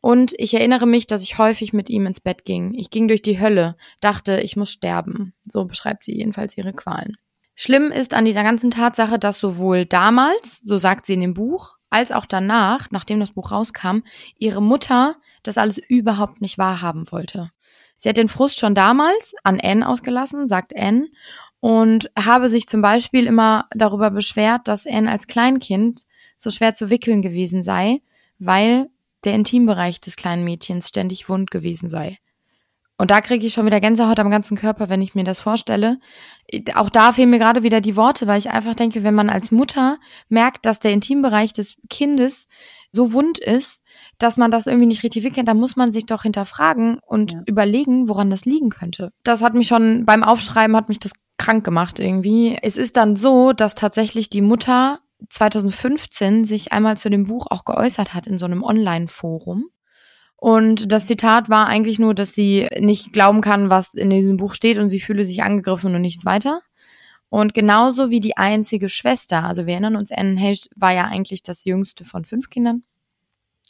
Und 0.00 0.34
ich 0.38 0.54
erinnere 0.54 0.86
mich, 0.86 1.06
dass 1.06 1.22
ich 1.22 1.38
häufig 1.38 1.72
mit 1.72 1.90
ihm 1.90 2.06
ins 2.06 2.20
Bett 2.20 2.44
ging. 2.44 2.74
Ich 2.74 2.90
ging 2.90 3.08
durch 3.08 3.22
die 3.22 3.40
Hölle, 3.40 3.76
dachte, 4.00 4.40
ich 4.40 4.56
muss 4.56 4.70
sterben. 4.70 5.34
So 5.50 5.64
beschreibt 5.64 6.04
sie 6.04 6.16
jedenfalls 6.16 6.56
ihre 6.56 6.72
Qualen. 6.72 7.16
Schlimm 7.56 7.90
ist 7.90 8.14
an 8.14 8.26
dieser 8.26 8.42
ganzen 8.42 8.70
Tatsache, 8.70 9.18
dass 9.18 9.38
sowohl 9.38 9.86
damals, 9.86 10.60
so 10.62 10.76
sagt 10.76 11.06
sie 11.06 11.14
in 11.14 11.22
dem 11.22 11.34
Buch, 11.34 11.76
als 11.90 12.12
auch 12.12 12.26
danach, 12.26 12.88
nachdem 12.90 13.18
das 13.18 13.30
Buch 13.30 13.50
rauskam, 13.50 14.00
ihre 14.38 14.60
Mutter 14.60 15.16
das 15.42 15.56
alles 15.56 15.78
überhaupt 15.78 16.40
nicht 16.40 16.58
wahrhaben 16.58 17.10
wollte. 17.10 17.50
Sie 17.96 18.10
hat 18.10 18.18
den 18.18 18.28
Frust 18.28 18.58
schon 18.58 18.74
damals 18.74 19.34
an 19.42 19.58
Anne 19.58 19.88
ausgelassen, 19.88 20.48
sagt 20.48 20.76
Anne, 20.76 21.08
und 21.60 22.10
habe 22.18 22.50
sich 22.50 22.68
zum 22.68 22.82
Beispiel 22.82 23.26
immer 23.26 23.66
darüber 23.74 24.10
beschwert, 24.10 24.68
dass 24.68 24.86
Anne 24.86 25.10
als 25.10 25.26
Kleinkind 25.26 26.02
so 26.36 26.50
schwer 26.50 26.74
zu 26.74 26.90
wickeln 26.90 27.22
gewesen 27.22 27.62
sei, 27.62 28.00
weil 28.38 28.88
der 29.24 29.34
Intimbereich 29.34 30.00
des 30.00 30.16
kleinen 30.16 30.44
Mädchens 30.44 30.88
ständig 30.88 31.28
wund 31.28 31.50
gewesen 31.50 31.88
sei. 31.88 32.18
Und 32.98 33.10
da 33.10 33.20
kriege 33.20 33.46
ich 33.46 33.52
schon 33.52 33.66
wieder 33.66 33.80
Gänsehaut 33.80 34.18
am 34.18 34.30
ganzen 34.30 34.56
Körper, 34.56 34.88
wenn 34.88 35.02
ich 35.02 35.14
mir 35.14 35.24
das 35.24 35.38
vorstelle. 35.38 35.98
Auch 36.74 36.88
da 36.88 37.12
fehlen 37.12 37.28
mir 37.28 37.38
gerade 37.38 37.62
wieder 37.62 37.82
die 37.82 37.96
Worte, 37.96 38.26
weil 38.26 38.38
ich 38.38 38.50
einfach 38.50 38.74
denke, 38.74 39.02
wenn 39.02 39.14
man 39.14 39.28
als 39.28 39.50
Mutter 39.50 39.98
merkt, 40.30 40.64
dass 40.64 40.80
der 40.80 40.92
Intimbereich 40.92 41.52
des 41.52 41.76
Kindes 41.90 42.48
so 42.92 43.12
wund 43.12 43.38
ist, 43.38 43.82
dass 44.16 44.38
man 44.38 44.50
das 44.50 44.66
irgendwie 44.66 44.86
nicht 44.86 45.02
richtig 45.02 45.24
wickelt, 45.24 45.46
dann 45.46 45.58
muss 45.58 45.76
man 45.76 45.92
sich 45.92 46.06
doch 46.06 46.22
hinterfragen 46.22 46.98
und 47.06 47.32
ja. 47.32 47.42
überlegen, 47.44 48.08
woran 48.08 48.30
das 48.30 48.46
liegen 48.46 48.70
könnte. 48.70 49.10
Das 49.24 49.42
hat 49.42 49.52
mich 49.52 49.66
schon 49.66 50.06
beim 50.06 50.24
Aufschreiben 50.24 50.74
hat 50.74 50.88
mich 50.88 50.98
das 50.98 51.12
krank 51.38 51.64
gemacht 51.64 51.98
irgendwie. 51.98 52.56
Es 52.62 52.76
ist 52.76 52.96
dann 52.96 53.16
so, 53.16 53.52
dass 53.52 53.74
tatsächlich 53.74 54.30
die 54.30 54.42
Mutter 54.42 55.00
2015 55.30 56.44
sich 56.44 56.72
einmal 56.72 56.96
zu 56.96 57.10
dem 57.10 57.24
Buch 57.24 57.46
auch 57.50 57.64
geäußert 57.64 58.14
hat 58.14 58.26
in 58.26 58.38
so 58.38 58.44
einem 58.44 58.62
Online-Forum. 58.62 59.70
Und 60.36 60.92
das 60.92 61.06
Zitat 61.06 61.48
war 61.48 61.66
eigentlich 61.66 61.98
nur, 61.98 62.14
dass 62.14 62.34
sie 62.34 62.68
nicht 62.78 63.12
glauben 63.12 63.40
kann, 63.40 63.70
was 63.70 63.94
in 63.94 64.10
diesem 64.10 64.36
Buch 64.36 64.54
steht 64.54 64.78
und 64.78 64.90
sie 64.90 65.00
fühle 65.00 65.24
sich 65.24 65.42
angegriffen 65.42 65.94
und 65.94 66.02
nichts 66.02 66.26
weiter. 66.26 66.60
Und 67.28 67.54
genauso 67.54 68.10
wie 68.10 68.20
die 68.20 68.36
einzige 68.36 68.88
Schwester, 68.88 69.44
also 69.44 69.66
wir 69.66 69.72
erinnern 69.72 69.96
uns, 69.96 70.12
Anne 70.12 70.40
Hayes 70.40 70.68
war 70.76 70.92
ja 70.92 71.04
eigentlich 71.04 71.42
das 71.42 71.64
jüngste 71.64 72.04
von 72.04 72.24
fünf 72.24 72.50
Kindern, 72.50 72.84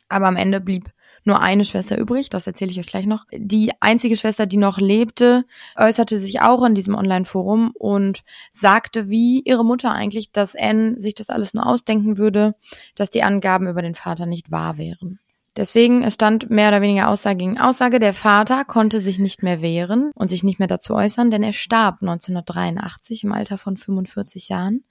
aber 0.09 0.27
am 0.27 0.37
Ende 0.37 0.61
blieb 0.61 0.91
nur 1.27 1.41
eine 1.41 1.65
Schwester 1.65 1.99
übrig, 1.99 2.31
das 2.31 2.47
erzähle 2.47 2.71
ich 2.71 2.79
euch 2.79 2.87
gleich 2.87 3.07
noch. 3.07 3.25
Die 3.33 3.73
einzige 3.81 4.17
Schwester, 4.17 4.47
die 4.47 4.57
noch 4.57 4.79
lebte, 4.79 5.45
äußerte 5.77 6.19
sich 6.19 6.41
auch 6.41 6.65
in 6.65 6.75
diesem 6.75 6.95
Online-Forum 6.95 7.73
und 7.75 8.23
sagte, 8.53 9.09
wie 9.11 9.43
ihre 9.45 9.65
Mutter 9.65 9.91
eigentlich, 9.93 10.33
dass 10.33 10.57
Anne 10.57 11.01
sich 11.01 11.15
das 11.15 11.31
alles 11.31 11.55
nur 11.55 11.67
ausdenken 11.67 12.19
würde, 12.19 12.55
dass 12.95 13.11
die 13.11 13.23
Angaben 13.23 13.69
über 13.69 13.83
den 13.83 13.95
Vater 13.95 14.27
nicht 14.27 14.51
wahr 14.51 14.79
wären. 14.79 15.19
Deswegen, 15.57 16.03
es 16.03 16.15
stand 16.15 16.51
mehr 16.51 16.69
oder 16.69 16.83
weniger 16.83 17.09
Aussage 17.09 17.39
gegen 17.39 17.59
Aussage. 17.59 17.99
Der 17.99 18.13
Vater 18.13 18.65
konnte 18.65 19.01
sich 19.01 19.19
nicht 19.19 19.43
mehr 19.43 19.63
wehren 19.63 20.11
und 20.15 20.29
sich 20.29 20.45
nicht 20.45 20.59
mehr 20.59 20.69
dazu 20.69 20.95
äußern, 20.95 21.31
denn 21.31 21.43
er 21.43 21.53
starb 21.53 22.03
1983 22.03 23.25
im 23.25 23.33
Alter 23.33 23.57
von 23.57 23.77
45 23.77 24.49
Jahren 24.49 24.85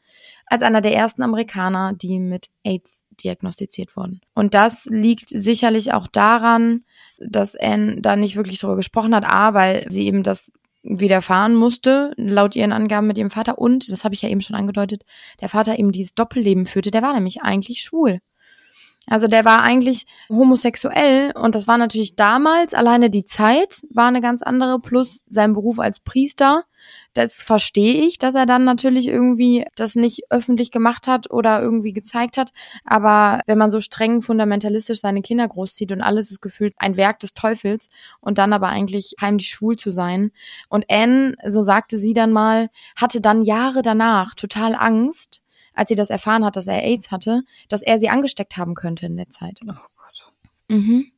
als 0.48 0.64
einer 0.64 0.82
der 0.82 0.96
ersten 0.96 1.24
Amerikaner, 1.24 1.94
die 1.94 2.20
mit 2.20 2.48
AIDS 2.64 3.04
diagnostiziert 3.24 3.96
wurden. 3.96 4.22
Und 4.34 4.54
das 4.54 4.86
liegt 4.86 5.30
sicherlich 5.30 5.94
auch 5.94 6.08
daran, 6.08 6.84
dass 7.20 7.56
Anne 7.56 8.02
da 8.02 8.16
nicht 8.16 8.36
wirklich 8.36 8.60
darüber 8.60 8.78
gesprochen 8.78 9.16
hat. 9.16 9.26
A, 9.26 9.54
weil 9.54 9.86
sie 9.90 10.06
eben 10.06 10.24
das 10.24 10.52
widerfahren 10.84 11.56
musste, 11.56 12.14
laut 12.16 12.56
ihren 12.56 12.72
Angaben 12.72 13.08
mit 13.08 13.18
ihrem 13.18 13.32
Vater. 13.32 13.58
Und, 13.58 13.92
das 13.92 14.04
habe 14.04 14.14
ich 14.14 14.22
ja 14.22 14.30
eben 14.30 14.42
schon 14.42 14.56
angedeutet, 14.56 15.04
der 15.42 15.50
Vater 15.50 15.80
eben 15.80 15.92
dieses 15.92 16.14
Doppelleben 16.14 16.66
führte. 16.66 16.92
Der 16.92 17.02
war 17.02 17.14
nämlich 17.14 17.42
eigentlich 17.42 17.82
schwul. 17.82 18.20
Also 19.08 19.28
der 19.28 19.46
war 19.46 19.62
eigentlich 19.62 20.06
homosexuell 20.30 21.32
und 21.36 21.56
das 21.56 21.68
war 21.68 21.78
natürlich 21.78 22.16
damals, 22.16 22.74
alleine 22.74 23.10
die 23.10 23.24
Zeit 23.24 23.84
war 23.90 24.08
eine 24.08 24.22
ganz 24.22 24.42
andere, 24.42 24.80
plus 24.80 25.24
sein 25.30 25.54
Beruf 25.54 25.80
als 25.80 26.00
Priester. 26.00 26.64
Das 27.14 27.42
verstehe 27.42 28.06
ich, 28.06 28.18
dass 28.18 28.36
er 28.36 28.46
dann 28.46 28.64
natürlich 28.64 29.08
irgendwie 29.08 29.66
das 29.76 29.96
nicht 29.96 30.24
öffentlich 30.30 30.70
gemacht 30.70 31.08
hat 31.08 31.32
oder 31.32 31.62
irgendwie 31.62 31.94
gezeigt 31.94 32.38
hat. 32.38 32.52
Aber 32.84 33.42
wenn 33.48 33.58
man 33.58 33.72
so 33.72 33.80
streng 33.80 34.22
fundamentalistisch 34.22 35.00
seine 35.00 35.22
Kinder 35.22 35.48
großzieht 35.48 35.92
und 35.92 36.02
alles 36.02 36.30
ist 36.30 36.42
gefühlt 36.42 36.76
ein 36.78 36.98
Werk 36.98 37.20
des 37.20 37.34
Teufels 37.34 37.90
und 38.20 38.38
dann 38.38 38.54
aber 38.54 38.68
eigentlich 38.68 39.16
heimlich 39.22 39.50
schwul 39.50 39.78
zu 39.78 39.92
sein. 39.92 40.32
Und 40.70 40.86
Anne, 40.90 41.36
so 41.48 41.62
sagte 41.62 41.98
sie 41.98 42.14
dann 42.14 42.34
mal, 42.34 42.70
hatte 42.96 43.22
dann 43.22 43.44
Jahre 43.44 43.82
danach 43.82 44.36
total 44.36 44.76
Angst, 44.76 45.42
als 45.76 45.90
sie 45.90 45.96
das 45.96 46.10
erfahren 46.10 46.46
hat, 46.46 46.56
dass 46.56 46.68
er 46.68 46.84
AIDS 46.84 47.12
hatte, 47.12 47.44
dass 47.70 47.82
er 47.82 48.00
sie 48.00 48.10
angesteckt 48.10 48.58
haben 48.58 48.74
könnte 48.74 49.06
in 49.06 49.18
der 49.18 49.30
Zeit. 49.30 49.60
Oh 49.64 49.68
Gott. 49.68 50.34
Mhm. 50.68 51.12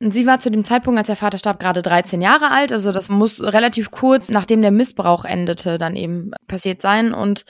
Und 0.00 0.14
sie 0.14 0.26
war 0.26 0.38
zu 0.38 0.50
dem 0.50 0.64
Zeitpunkt, 0.64 0.96
als 0.96 1.08
der 1.08 1.16
Vater 1.16 1.38
starb, 1.38 1.58
gerade 1.58 1.82
13 1.82 2.20
Jahre 2.20 2.52
alt. 2.52 2.72
Also 2.72 2.92
das 2.92 3.08
muss 3.08 3.40
relativ 3.40 3.90
kurz, 3.90 4.28
nachdem 4.28 4.60
der 4.60 4.70
Missbrauch 4.70 5.24
endete, 5.24 5.76
dann 5.76 5.96
eben 5.96 6.30
passiert 6.46 6.82
sein. 6.82 7.12
Und 7.12 7.44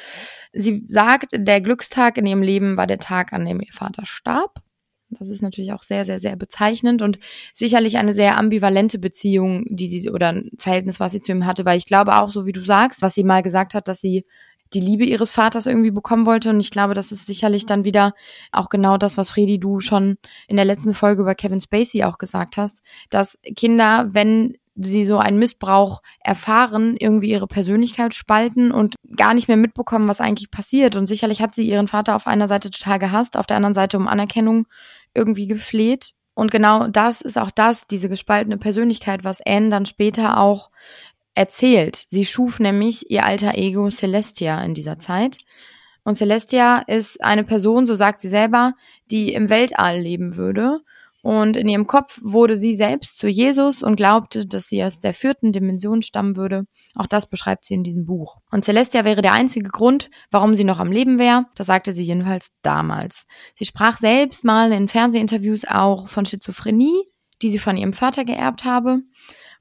sie 0.52 0.84
sagt, 0.88 1.26
der 1.34 1.60
Glückstag 1.60 2.16
in 2.16 2.24
ihrem 2.24 2.40
Leben 2.40 2.78
war 2.78 2.86
der 2.86 3.00
Tag, 3.00 3.34
an 3.34 3.44
dem 3.44 3.60
ihr 3.60 3.72
Vater 3.72 4.06
starb. 4.06 4.62
Das 5.10 5.28
ist 5.28 5.42
natürlich 5.42 5.72
auch 5.72 5.82
sehr, 5.82 6.04
sehr, 6.04 6.20
sehr 6.20 6.36
bezeichnend 6.36 7.02
und 7.02 7.18
sicherlich 7.54 7.96
eine 7.96 8.12
sehr 8.14 8.36
ambivalente 8.36 8.98
Beziehung, 8.98 9.64
die 9.68 9.88
sie 9.88 10.10
oder 10.10 10.28
ein 10.28 10.50
Verhältnis, 10.58 11.00
was 11.00 11.12
sie 11.12 11.20
zu 11.20 11.32
ihm 11.32 11.46
hatte, 11.46 11.64
weil 11.64 11.78
ich 11.78 11.86
glaube 11.86 12.16
auch, 12.16 12.30
so 12.30 12.46
wie 12.46 12.52
du 12.52 12.64
sagst, 12.64 13.00
was 13.00 13.14
sie 13.14 13.24
mal 13.24 13.42
gesagt 13.42 13.74
hat, 13.74 13.88
dass 13.88 14.00
sie 14.00 14.26
die 14.74 14.80
Liebe 14.80 15.04
ihres 15.04 15.30
Vaters 15.30 15.66
irgendwie 15.66 15.90
bekommen 15.90 16.26
wollte. 16.26 16.50
Und 16.50 16.60
ich 16.60 16.70
glaube, 16.70 16.94
das 16.94 17.12
ist 17.12 17.26
sicherlich 17.26 17.66
dann 17.66 17.84
wieder 17.84 18.12
auch 18.52 18.68
genau 18.68 18.96
das, 18.96 19.16
was 19.16 19.30
Fredi, 19.30 19.58
du 19.58 19.80
schon 19.80 20.18
in 20.46 20.56
der 20.56 20.64
letzten 20.64 20.94
Folge 20.94 21.22
über 21.22 21.34
Kevin 21.34 21.60
Spacey 21.60 22.04
auch 22.04 22.18
gesagt 22.18 22.56
hast, 22.56 22.82
dass 23.10 23.38
Kinder, 23.56 24.08
wenn 24.12 24.56
sie 24.78 25.04
so 25.04 25.18
einen 25.18 25.38
Missbrauch 25.38 26.02
erfahren, 26.20 26.96
irgendwie 26.98 27.30
ihre 27.30 27.48
Persönlichkeit 27.48 28.14
spalten 28.14 28.70
und 28.70 28.94
gar 29.16 29.34
nicht 29.34 29.48
mehr 29.48 29.56
mitbekommen, 29.56 30.08
was 30.08 30.20
eigentlich 30.20 30.50
passiert. 30.50 30.94
Und 30.94 31.08
sicherlich 31.08 31.42
hat 31.42 31.54
sie 31.54 31.68
ihren 31.68 31.88
Vater 31.88 32.14
auf 32.14 32.26
einer 32.26 32.46
Seite 32.46 32.70
total 32.70 32.98
gehasst, 32.98 33.36
auf 33.36 33.46
der 33.46 33.56
anderen 33.56 33.74
Seite 33.74 33.96
um 33.96 34.06
Anerkennung 34.06 34.66
irgendwie 35.14 35.46
gefleht. 35.46 36.12
Und 36.34 36.52
genau 36.52 36.86
das 36.86 37.20
ist 37.20 37.36
auch 37.36 37.50
das, 37.50 37.88
diese 37.88 38.08
gespaltene 38.08 38.58
Persönlichkeit, 38.58 39.24
was 39.24 39.40
Anne 39.44 39.70
dann 39.70 39.86
später 39.86 40.38
auch 40.38 40.70
erzählt. 41.38 42.04
Sie 42.08 42.26
schuf 42.26 42.58
nämlich 42.58 43.10
ihr 43.10 43.24
alter 43.24 43.56
Ego 43.56 43.88
Celestia 43.90 44.62
in 44.64 44.74
dieser 44.74 44.98
Zeit. 44.98 45.38
Und 46.02 46.16
Celestia 46.16 46.80
ist 46.86 47.22
eine 47.22 47.44
Person, 47.44 47.86
so 47.86 47.94
sagt 47.94 48.20
sie 48.20 48.28
selber, 48.28 48.74
die 49.10 49.32
im 49.32 49.48
Weltall 49.48 50.00
leben 50.00 50.36
würde. 50.36 50.80
Und 51.22 51.56
in 51.56 51.68
ihrem 51.68 51.86
Kopf 51.86 52.18
wurde 52.22 52.56
sie 52.56 52.74
selbst 52.74 53.18
zu 53.18 53.28
Jesus 53.28 53.82
und 53.82 53.96
glaubte, 53.96 54.46
dass 54.46 54.66
sie 54.66 54.82
aus 54.82 55.00
der 55.00 55.14
vierten 55.14 55.52
Dimension 55.52 56.02
stammen 56.02 56.36
würde. 56.36 56.64
Auch 56.94 57.06
das 57.06 57.28
beschreibt 57.28 57.66
sie 57.66 57.74
in 57.74 57.84
diesem 57.84 58.06
Buch. 58.06 58.38
Und 58.50 58.64
Celestia 58.64 59.04
wäre 59.04 59.22
der 59.22 59.32
einzige 59.32 59.68
Grund, 59.68 60.10
warum 60.30 60.54
sie 60.54 60.64
noch 60.64 60.78
am 60.78 60.90
Leben 60.90 61.18
wäre. 61.18 61.46
Das 61.54 61.66
sagte 61.66 61.94
sie 61.94 62.04
jedenfalls 62.04 62.48
damals. 62.62 63.26
Sie 63.54 63.64
sprach 63.64 63.98
selbst 63.98 64.44
mal 64.44 64.72
in 64.72 64.88
Fernsehinterviews 64.88 65.66
auch 65.68 66.08
von 66.08 66.24
Schizophrenie, 66.24 67.02
die 67.42 67.50
sie 67.50 67.58
von 67.58 67.76
ihrem 67.76 67.92
Vater 67.92 68.24
geerbt 68.24 68.64
habe. 68.64 69.00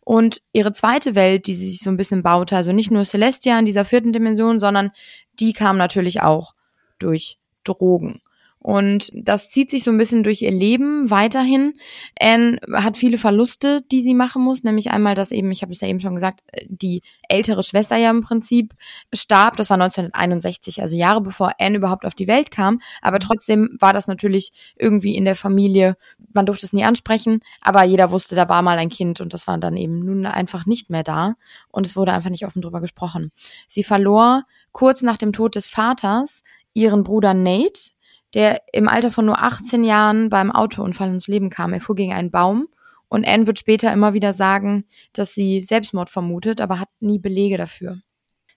Und 0.08 0.42
ihre 0.54 0.72
zweite 0.72 1.16
Welt, 1.16 1.48
die 1.48 1.54
sie 1.54 1.68
sich 1.68 1.82
so 1.82 1.90
ein 1.90 1.98
bisschen 1.98 2.24
baute, 2.24 2.56
also 2.56 2.72
nicht 2.72 2.92
nur 2.92 3.04
Celestia 3.04 3.60
in 3.60 3.66
dieser 3.66 3.84
vierten 3.84 4.14
Dimension, 4.14 4.62
sondern 4.62 4.92
die 5.38 5.52
kam 5.52 5.76
natürlich 5.76 6.22
auch 6.22 6.54
durch 6.98 7.40
Drogen. 7.66 8.22
Und 8.60 9.12
das 9.14 9.50
zieht 9.50 9.70
sich 9.70 9.84
so 9.84 9.92
ein 9.92 9.98
bisschen 9.98 10.24
durch 10.24 10.42
ihr 10.42 10.52
Leben 10.52 11.10
weiterhin. 11.10 11.74
Anne 12.20 12.60
hat 12.74 12.98
viele 12.98 13.18
Verluste, 13.18 13.82
die 13.92 14.02
sie 14.02 14.14
machen 14.14 14.42
muss, 14.42 14.64
nämlich 14.64 14.92
einmal, 14.92 15.16
dass 15.16 15.32
eben, 15.32 15.52
ich 15.52 15.62
habe 15.62 15.72
es 15.72 15.82
ja 15.82 15.88
eben 15.88 16.00
schon 16.00 16.16
gesagt, 16.16 16.42
die 16.68 17.02
ältere 17.30 17.64
Schwester 17.64 17.96
ja 17.96 18.10
im 18.10 18.22
Prinzip 18.22 18.74
starb. 19.14 19.58
Das 19.58 19.70
war 19.70 19.76
1961, 19.76 20.82
also 20.82 20.96
Jahre 20.96 21.22
bevor 21.22 21.54
Anne 21.60 21.78
überhaupt 21.78 22.06
auf 22.06 22.16
die 22.16 22.28
Welt 22.28 22.52
kam. 22.52 22.82
Aber 23.02 23.20
trotzdem 23.20 23.78
war 23.80 23.94
das 23.94 24.08
natürlich 24.08 24.52
irgendwie 24.76 25.16
in 25.16 25.26
der 25.26 25.36
Familie, 25.36 25.96
man 26.34 26.46
durfte 26.46 26.66
es 26.66 26.74
nie 26.74 26.84
ansprechen, 26.84 27.40
aber 27.62 27.84
jeder 27.84 28.12
wusste, 28.12 28.36
da 28.36 28.50
war 28.50 28.62
mal 28.64 28.78
ein 28.78 28.90
Kind 28.90 29.22
und 29.22 29.34
das 29.34 29.48
war 29.48 29.58
dann 29.60 29.78
eben 29.78 30.00
nun 30.04 30.26
einfach 30.26 30.66
nicht 30.66 30.90
mehr 30.90 31.04
da. 31.04 31.36
Und 31.70 31.86
es 31.86 31.96
wurde 31.96 32.12
einfach 32.12 32.32
nicht 32.32 32.46
offen 32.46 32.62
drüber 32.62 32.82
gesprochen. 32.82 33.32
Sie 33.68 33.84
verlor 33.84 34.44
kurz 34.72 35.02
nach 35.02 35.18
dem 35.18 35.32
Tod 35.32 35.56
des 35.56 35.68
Vaters 35.68 36.44
ihren 36.74 37.04
Bruder 37.04 37.34
Nate, 37.34 37.92
der 38.34 38.62
im 38.74 38.88
Alter 38.88 39.12
von 39.12 39.26
nur 39.26 39.42
18 39.42 39.84
Jahren 39.84 40.30
beim 40.30 40.52
Autounfall 40.52 41.10
ins 41.10 41.28
Leben 41.28 41.50
kam. 41.50 41.74
Er 41.74 41.82
fuhr 41.82 41.96
gegen 41.96 42.14
einen 42.14 42.32
Baum 42.32 42.68
und 43.10 43.28
Anne 43.28 43.48
wird 43.48 43.60
später 43.60 43.92
immer 43.94 44.14
wieder 44.14 44.34
sagen, 44.34 44.86
dass 45.14 45.34
sie 45.34 45.64
Selbstmord 45.64 46.10
vermutet, 46.10 46.62
aber 46.62 46.80
hat 46.80 46.90
nie 47.00 47.20
Belege 47.20 47.58
dafür. 47.58 48.02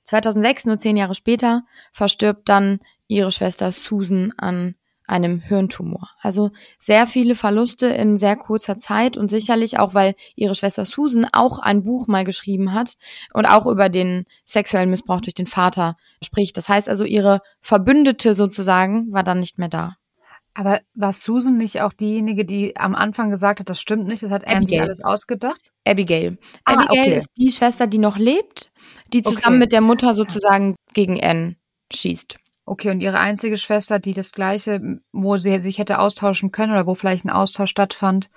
2006, 0.04 0.66
nur 0.66 0.78
zehn 0.78 0.96
Jahre 0.96 1.14
später, 1.14 1.62
verstirbt 1.92 2.48
dann 2.48 2.80
ihre 3.06 3.30
Schwester 3.30 3.70
Susan 3.72 4.32
an 4.36 4.74
einem 5.10 5.40
Hirntumor. 5.40 6.08
Also 6.20 6.50
sehr 6.78 7.06
viele 7.06 7.34
Verluste 7.34 7.86
in 7.86 8.16
sehr 8.16 8.36
kurzer 8.36 8.78
Zeit 8.78 9.16
und 9.16 9.28
sicherlich 9.28 9.78
auch, 9.78 9.92
weil 9.94 10.14
ihre 10.36 10.54
Schwester 10.54 10.86
Susan 10.86 11.26
auch 11.32 11.58
ein 11.58 11.82
Buch 11.82 12.06
mal 12.06 12.24
geschrieben 12.24 12.72
hat 12.72 12.94
und 13.34 13.46
auch 13.46 13.66
über 13.66 13.88
den 13.88 14.24
sexuellen 14.44 14.90
Missbrauch 14.90 15.20
durch 15.20 15.34
den 15.34 15.46
Vater 15.46 15.96
spricht. 16.22 16.56
Das 16.56 16.68
heißt 16.68 16.88
also, 16.88 17.04
ihre 17.04 17.40
Verbündete 17.60 18.34
sozusagen 18.34 19.12
war 19.12 19.22
dann 19.22 19.40
nicht 19.40 19.58
mehr 19.58 19.68
da. 19.68 19.96
Aber 20.54 20.80
war 20.94 21.12
Susan 21.12 21.56
nicht 21.56 21.80
auch 21.80 21.92
diejenige, 21.92 22.44
die 22.44 22.76
am 22.76 22.94
Anfang 22.94 23.30
gesagt 23.30 23.60
hat, 23.60 23.68
das 23.68 23.80
stimmt 23.80 24.06
nicht, 24.06 24.22
das 24.22 24.30
hat 24.30 24.46
Anne 24.46 24.66
sich 24.66 24.80
alles 24.80 25.02
ausgedacht? 25.02 25.60
Abigail. 25.86 26.38
Ah, 26.64 26.74
Abigail 26.74 27.00
okay. 27.02 27.16
ist 27.16 27.28
die 27.36 27.50
Schwester, 27.50 27.86
die 27.86 27.98
noch 27.98 28.18
lebt, 28.18 28.70
die 29.12 29.22
zusammen 29.22 29.56
okay. 29.56 29.58
mit 29.58 29.72
der 29.72 29.80
Mutter 29.80 30.14
sozusagen 30.14 30.76
gegen 30.92 31.22
Anne 31.22 31.56
schießt. 31.92 32.36
Okay, 32.66 32.90
und 32.90 33.00
ihre 33.00 33.18
einzige 33.18 33.56
Schwester, 33.56 33.98
die 33.98 34.14
das 34.14 34.32
gleiche, 34.32 35.00
wo 35.12 35.36
sie 35.38 35.60
sich 35.60 35.78
hätte 35.78 35.98
austauschen 35.98 36.52
können 36.52 36.72
oder 36.72 36.86
wo 36.86 36.94
vielleicht 36.94 37.24
ein 37.24 37.30
Austausch 37.30 37.70
stattfand, 37.70 38.30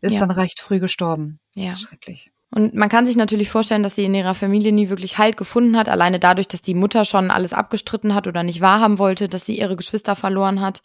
ist 0.00 0.14
ja. 0.14 0.20
dann 0.20 0.30
recht 0.30 0.60
früh 0.60 0.78
gestorben. 0.78 1.40
Ja. 1.54 1.76
Schrecklich. 1.76 2.30
Und 2.52 2.74
man 2.74 2.88
kann 2.88 3.06
sich 3.06 3.16
natürlich 3.16 3.48
vorstellen, 3.48 3.84
dass 3.84 3.94
sie 3.94 4.04
in 4.04 4.14
ihrer 4.14 4.34
Familie 4.34 4.72
nie 4.72 4.88
wirklich 4.88 5.18
Halt 5.18 5.36
gefunden 5.36 5.76
hat, 5.76 5.88
alleine 5.88 6.18
dadurch, 6.18 6.48
dass 6.48 6.62
die 6.62 6.74
Mutter 6.74 7.04
schon 7.04 7.30
alles 7.30 7.52
abgestritten 7.52 8.12
hat 8.12 8.26
oder 8.26 8.42
nicht 8.42 8.60
wahrhaben 8.60 8.98
wollte, 8.98 9.28
dass 9.28 9.46
sie 9.46 9.56
ihre 9.56 9.76
Geschwister 9.76 10.16
verloren 10.16 10.60
hat. 10.60 10.82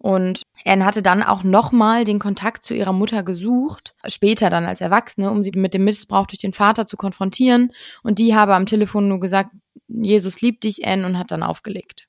Und 0.00 0.42
Anne 0.64 0.84
hatte 0.84 1.02
dann 1.02 1.22
auch 1.22 1.44
nochmal 1.44 2.02
den 2.02 2.18
Kontakt 2.18 2.64
zu 2.64 2.74
ihrer 2.74 2.92
Mutter 2.92 3.22
gesucht, 3.22 3.94
später 4.08 4.50
dann 4.50 4.66
als 4.66 4.80
Erwachsene, 4.80 5.30
um 5.30 5.44
sie 5.44 5.52
mit 5.52 5.72
dem 5.72 5.84
Missbrauch 5.84 6.26
durch 6.26 6.40
den 6.40 6.52
Vater 6.52 6.84
zu 6.86 6.96
konfrontieren. 6.96 7.70
Und 8.02 8.18
die 8.18 8.34
habe 8.34 8.56
am 8.56 8.66
Telefon 8.66 9.06
nur 9.06 9.20
gesagt, 9.20 9.50
Jesus 9.86 10.40
liebt 10.40 10.64
dich, 10.64 10.84
Anne, 10.84 11.06
und 11.06 11.16
hat 11.16 11.30
dann 11.30 11.44
aufgelegt. 11.44 12.08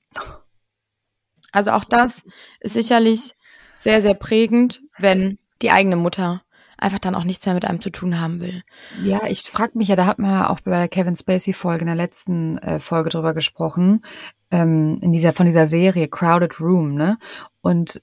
Also 1.52 1.72
auch 1.72 1.86
das 1.86 2.24
ist 2.60 2.74
sicherlich 2.74 3.34
sehr, 3.78 4.02
sehr 4.02 4.14
prägend, 4.14 4.82
wenn 4.98 5.38
die 5.62 5.72
eigene 5.72 5.96
Mutter 5.96 6.42
einfach 6.78 7.00
dann 7.00 7.16
auch 7.16 7.24
nichts 7.24 7.46
mehr 7.46 7.56
mit 7.56 7.66
einem 7.66 7.80
zu 7.80 7.90
tun 7.90 8.20
haben 8.20 8.42
will. 8.42 8.64
Ja, 9.02 9.26
ich 9.28 9.44
frage 9.44 9.78
mich 9.78 9.88
ja, 9.88 9.96
da 9.96 10.06
hat 10.06 10.20
man 10.20 10.32
ja 10.32 10.50
auch 10.50 10.60
bei 10.60 10.72
der 10.72 10.90
Kevin 10.90 11.16
Spacey 11.16 11.54
Folge 11.54 11.82
in 11.82 11.88
der 11.88 11.96
letzten 11.96 12.58
äh, 12.58 12.80
Folge 12.80 13.10
drüber 13.10 13.34
gesprochen, 13.34 14.04
ähm, 14.52 15.00
in 15.02 15.12
dieser 15.12 15.34
von 15.34 15.46
dieser 15.46 15.68
Serie 15.68 16.08
Crowded 16.08 16.60
Room, 16.60 16.96
ne? 16.96 17.18
Und 17.62 18.02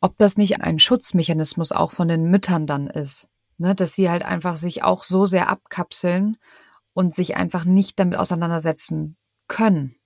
ob 0.00 0.16
das 0.16 0.38
nicht 0.38 0.62
ein 0.62 0.78
Schutzmechanismus 0.78 1.72
auch 1.72 1.92
von 1.92 2.08
den 2.08 2.30
Müttern 2.30 2.66
dann 2.66 2.86
ist, 2.86 3.28
ne? 3.58 3.74
Dass 3.74 3.94
sie 3.94 4.08
halt 4.08 4.24
einfach 4.24 4.56
sich 4.56 4.82
auch 4.82 5.04
so 5.04 5.26
sehr 5.26 5.50
abkapseln 5.50 6.38
und 6.94 7.14
sich 7.14 7.36
einfach 7.36 7.64
nicht 7.64 7.98
damit 7.98 8.18
auseinandersetzen 8.18 9.16
können 9.46 9.99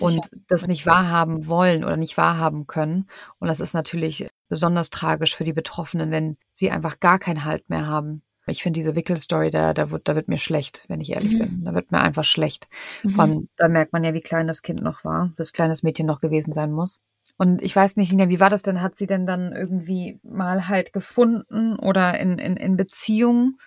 und 0.00 0.30
das 0.48 0.66
nicht 0.66 0.86
wahrhaben 0.86 1.46
wollen 1.46 1.84
oder 1.84 1.96
nicht 1.96 2.16
wahrhaben 2.16 2.66
können. 2.66 3.08
Und 3.38 3.48
das 3.48 3.60
ist 3.60 3.74
natürlich 3.74 4.28
besonders 4.48 4.90
tragisch 4.90 5.34
für 5.34 5.44
die 5.44 5.52
Betroffenen, 5.52 6.10
wenn 6.10 6.36
sie 6.52 6.70
einfach 6.70 7.00
gar 7.00 7.18
keinen 7.18 7.44
Halt 7.44 7.68
mehr 7.70 7.86
haben. 7.86 8.22
Ich 8.46 8.62
finde 8.62 8.78
diese 8.78 8.96
Wickelstory, 8.96 9.50
da, 9.50 9.74
da, 9.74 9.90
wird, 9.90 10.08
da 10.08 10.16
wird 10.16 10.28
mir 10.28 10.38
schlecht, 10.38 10.84
wenn 10.88 11.00
ich 11.00 11.10
ehrlich 11.10 11.34
mhm. 11.34 11.38
bin. 11.38 11.64
Da 11.64 11.74
wird 11.74 11.92
mir 11.92 12.00
einfach 12.00 12.24
schlecht. 12.24 12.68
Mhm. 13.02 13.10
Vor 13.10 13.24
allem, 13.24 13.48
da 13.56 13.68
merkt 13.68 13.92
man 13.92 14.02
ja, 14.02 14.14
wie 14.14 14.22
klein 14.22 14.46
das 14.46 14.62
Kind 14.62 14.82
noch 14.82 15.04
war, 15.04 15.32
wie 15.36 15.42
kleines 15.44 15.82
Mädchen 15.82 16.06
noch 16.06 16.20
gewesen 16.20 16.52
sein 16.52 16.72
muss. 16.72 17.02
Und 17.36 17.62
ich 17.62 17.74
weiß 17.74 17.96
nicht, 17.96 18.12
wie 18.12 18.40
war 18.40 18.50
das 18.50 18.62
denn? 18.62 18.82
Hat 18.82 18.96
sie 18.96 19.06
denn 19.06 19.24
dann 19.24 19.52
irgendwie 19.52 20.20
mal 20.22 20.68
halt 20.68 20.92
gefunden 20.92 21.78
oder 21.78 22.18
in, 22.20 22.38
in, 22.38 22.56
in 22.56 22.76
Beziehung? 22.76 23.58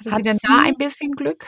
Hatte 0.00 0.10
Hat 0.10 0.16
sie 0.18 0.22
denn 0.24 0.38
da 0.42 0.62
ein 0.64 0.76
bisschen 0.76 1.12
Glück? 1.12 1.46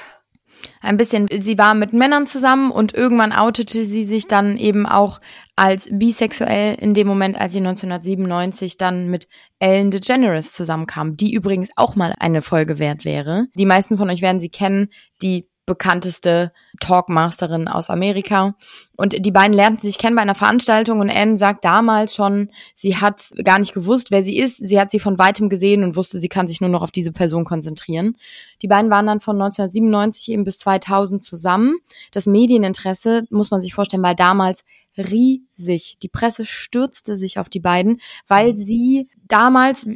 Ein 0.81 0.97
bisschen, 0.97 1.27
sie 1.41 1.59
war 1.59 1.75
mit 1.75 1.93
Männern 1.93 2.27
zusammen 2.27 2.71
und 2.71 2.95
irgendwann 2.95 3.33
outete 3.33 3.85
sie 3.85 4.05
sich 4.05 4.27
dann 4.29 4.57
eben 4.57 4.87
auch 4.87 5.21
als 5.57 5.89
bisexuell 5.91 6.77
in 6.77 6.95
dem 6.95 7.07
Moment, 7.07 7.39
als 7.39 7.53
sie 7.53 7.59
1997 7.59 8.79
dann 8.79 9.09
mit 9.09 9.27
Ellen 9.59 9.91
DeGeneres 9.91 10.53
zusammenkam, 10.53 11.17
die 11.17 11.33
übrigens 11.33 11.71
auch 11.77 11.97
mal 11.97 12.15
eine 12.19 12.43
Folge 12.43 12.79
wert 12.79 13.05
wäre. 13.05 13.47
Die 13.55 13.67
meisten 13.67 13.97
von 13.97 14.09
euch 14.09 14.23
werden 14.23 14.41
sie 14.41 14.51
kennen, 14.51 14.89
die 15.21 15.49
bekannteste 15.69 16.53
Talkmasterin 16.81 17.69
aus 17.69 17.91
Amerika. 17.91 18.57
Und 18.97 19.25
die 19.25 19.31
beiden 19.31 19.53
lernten 19.53 19.83
sich 19.83 19.99
kennen 19.99 20.17
bei 20.17 20.23
einer 20.23 20.35
Veranstaltung 20.35 20.99
und 20.99 21.11
Anne 21.11 21.37
sagt 21.37 21.65
damals 21.65 22.15
schon, 22.15 22.51
sie 22.75 22.97
hat 22.97 23.33
gar 23.45 23.61
nicht 23.61 23.73
gewusst, 23.73 24.11
wer 24.11 24.25
sie 24.25 24.39
ist. 24.39 24.57
Sie 24.57 24.81
hat 24.81 24.91
sie 24.91 24.99
von 24.99 25.19
weitem 25.19 25.49
gesehen 25.49 25.85
und 25.85 25.95
wusste, 25.95 26.19
sie 26.19 26.29
kann 26.29 26.49
sich 26.49 26.61
nur 26.61 26.71
noch 26.71 26.83
auf 26.83 26.91
diese 26.91 27.13
Person 27.13 27.45
konzentrieren. 27.45 28.17
Die 28.63 28.69
beiden 28.69 28.91
waren 28.91 29.07
dann 29.07 29.21
von 29.21 29.37
1997 29.37 30.31
eben 30.31 30.43
bis 30.43 30.59
2000 30.59 31.23
zusammen. 31.23 31.77
Das 32.11 32.27
Medieninteresse, 32.27 33.25
muss 33.31 33.53
man 33.53 33.61
sich 33.61 33.75
vorstellen, 33.75 34.03
war 34.03 34.17
damals 34.17 34.65
riesig. 34.97 35.99
Die 36.03 36.09
Presse 36.09 36.45
stürzte 36.45 37.17
sich 37.17 37.39
auf 37.39 37.49
die 37.49 37.61
beiden, 37.61 38.01
weil 38.27 38.57
sie 38.57 39.09
damals 39.29 39.87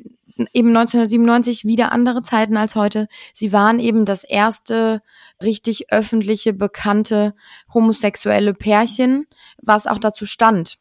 eben 0.52 0.68
1997 0.68 1.64
wieder 1.64 1.92
andere 1.92 2.22
Zeiten 2.22 2.56
als 2.56 2.74
heute. 2.76 3.08
Sie 3.32 3.52
waren 3.52 3.78
eben 3.78 4.04
das 4.04 4.24
erste 4.24 5.02
richtig 5.42 5.92
öffentliche, 5.92 6.52
bekannte 6.52 7.34
homosexuelle 7.72 8.54
Pärchen, 8.54 9.26
was 9.60 9.86
auch 9.86 9.98
dazu 9.98 10.26
stand. 10.26 10.78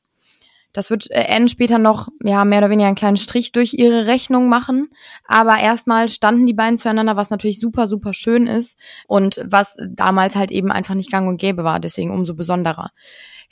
Das 0.74 0.89
wird 0.89 1.08
äh, 1.12 1.25
Anne 1.27 1.50
später 1.50 1.77
noch, 1.77 2.08
ja, 2.24 2.46
mehr 2.46 2.60
oder 2.60 2.70
weniger 2.70 2.88
einen 2.88 2.96
kleinen 2.96 3.17
Strich 3.17 3.51
durch 3.51 3.74
ihre 3.74 4.05
Rechnung 4.08 4.48
machen. 4.48 4.89
Aber 5.25 5.58
erstmal 5.58 6.10
standen 6.10 6.46
die 6.46 6.53
beiden 6.53 6.77
zueinander, 6.77 7.17
was 7.17 7.29
natürlich 7.29 7.60
super, 7.60 7.88
super 7.88 8.13
schön 8.13 8.48
ist 8.48 8.77
und 9.08 9.41
was 9.46 9.75
damals 9.89 10.36
halt 10.36 10.51
eben 10.51 10.72
einfach 10.72 10.96
nicht 10.96 11.12
gang 11.12 11.27
und 11.27 11.38
gäbe 11.38 11.63
war, 11.63 11.79
deswegen 11.79 12.12
umso 12.12 12.36
besonderer. 12.36 12.91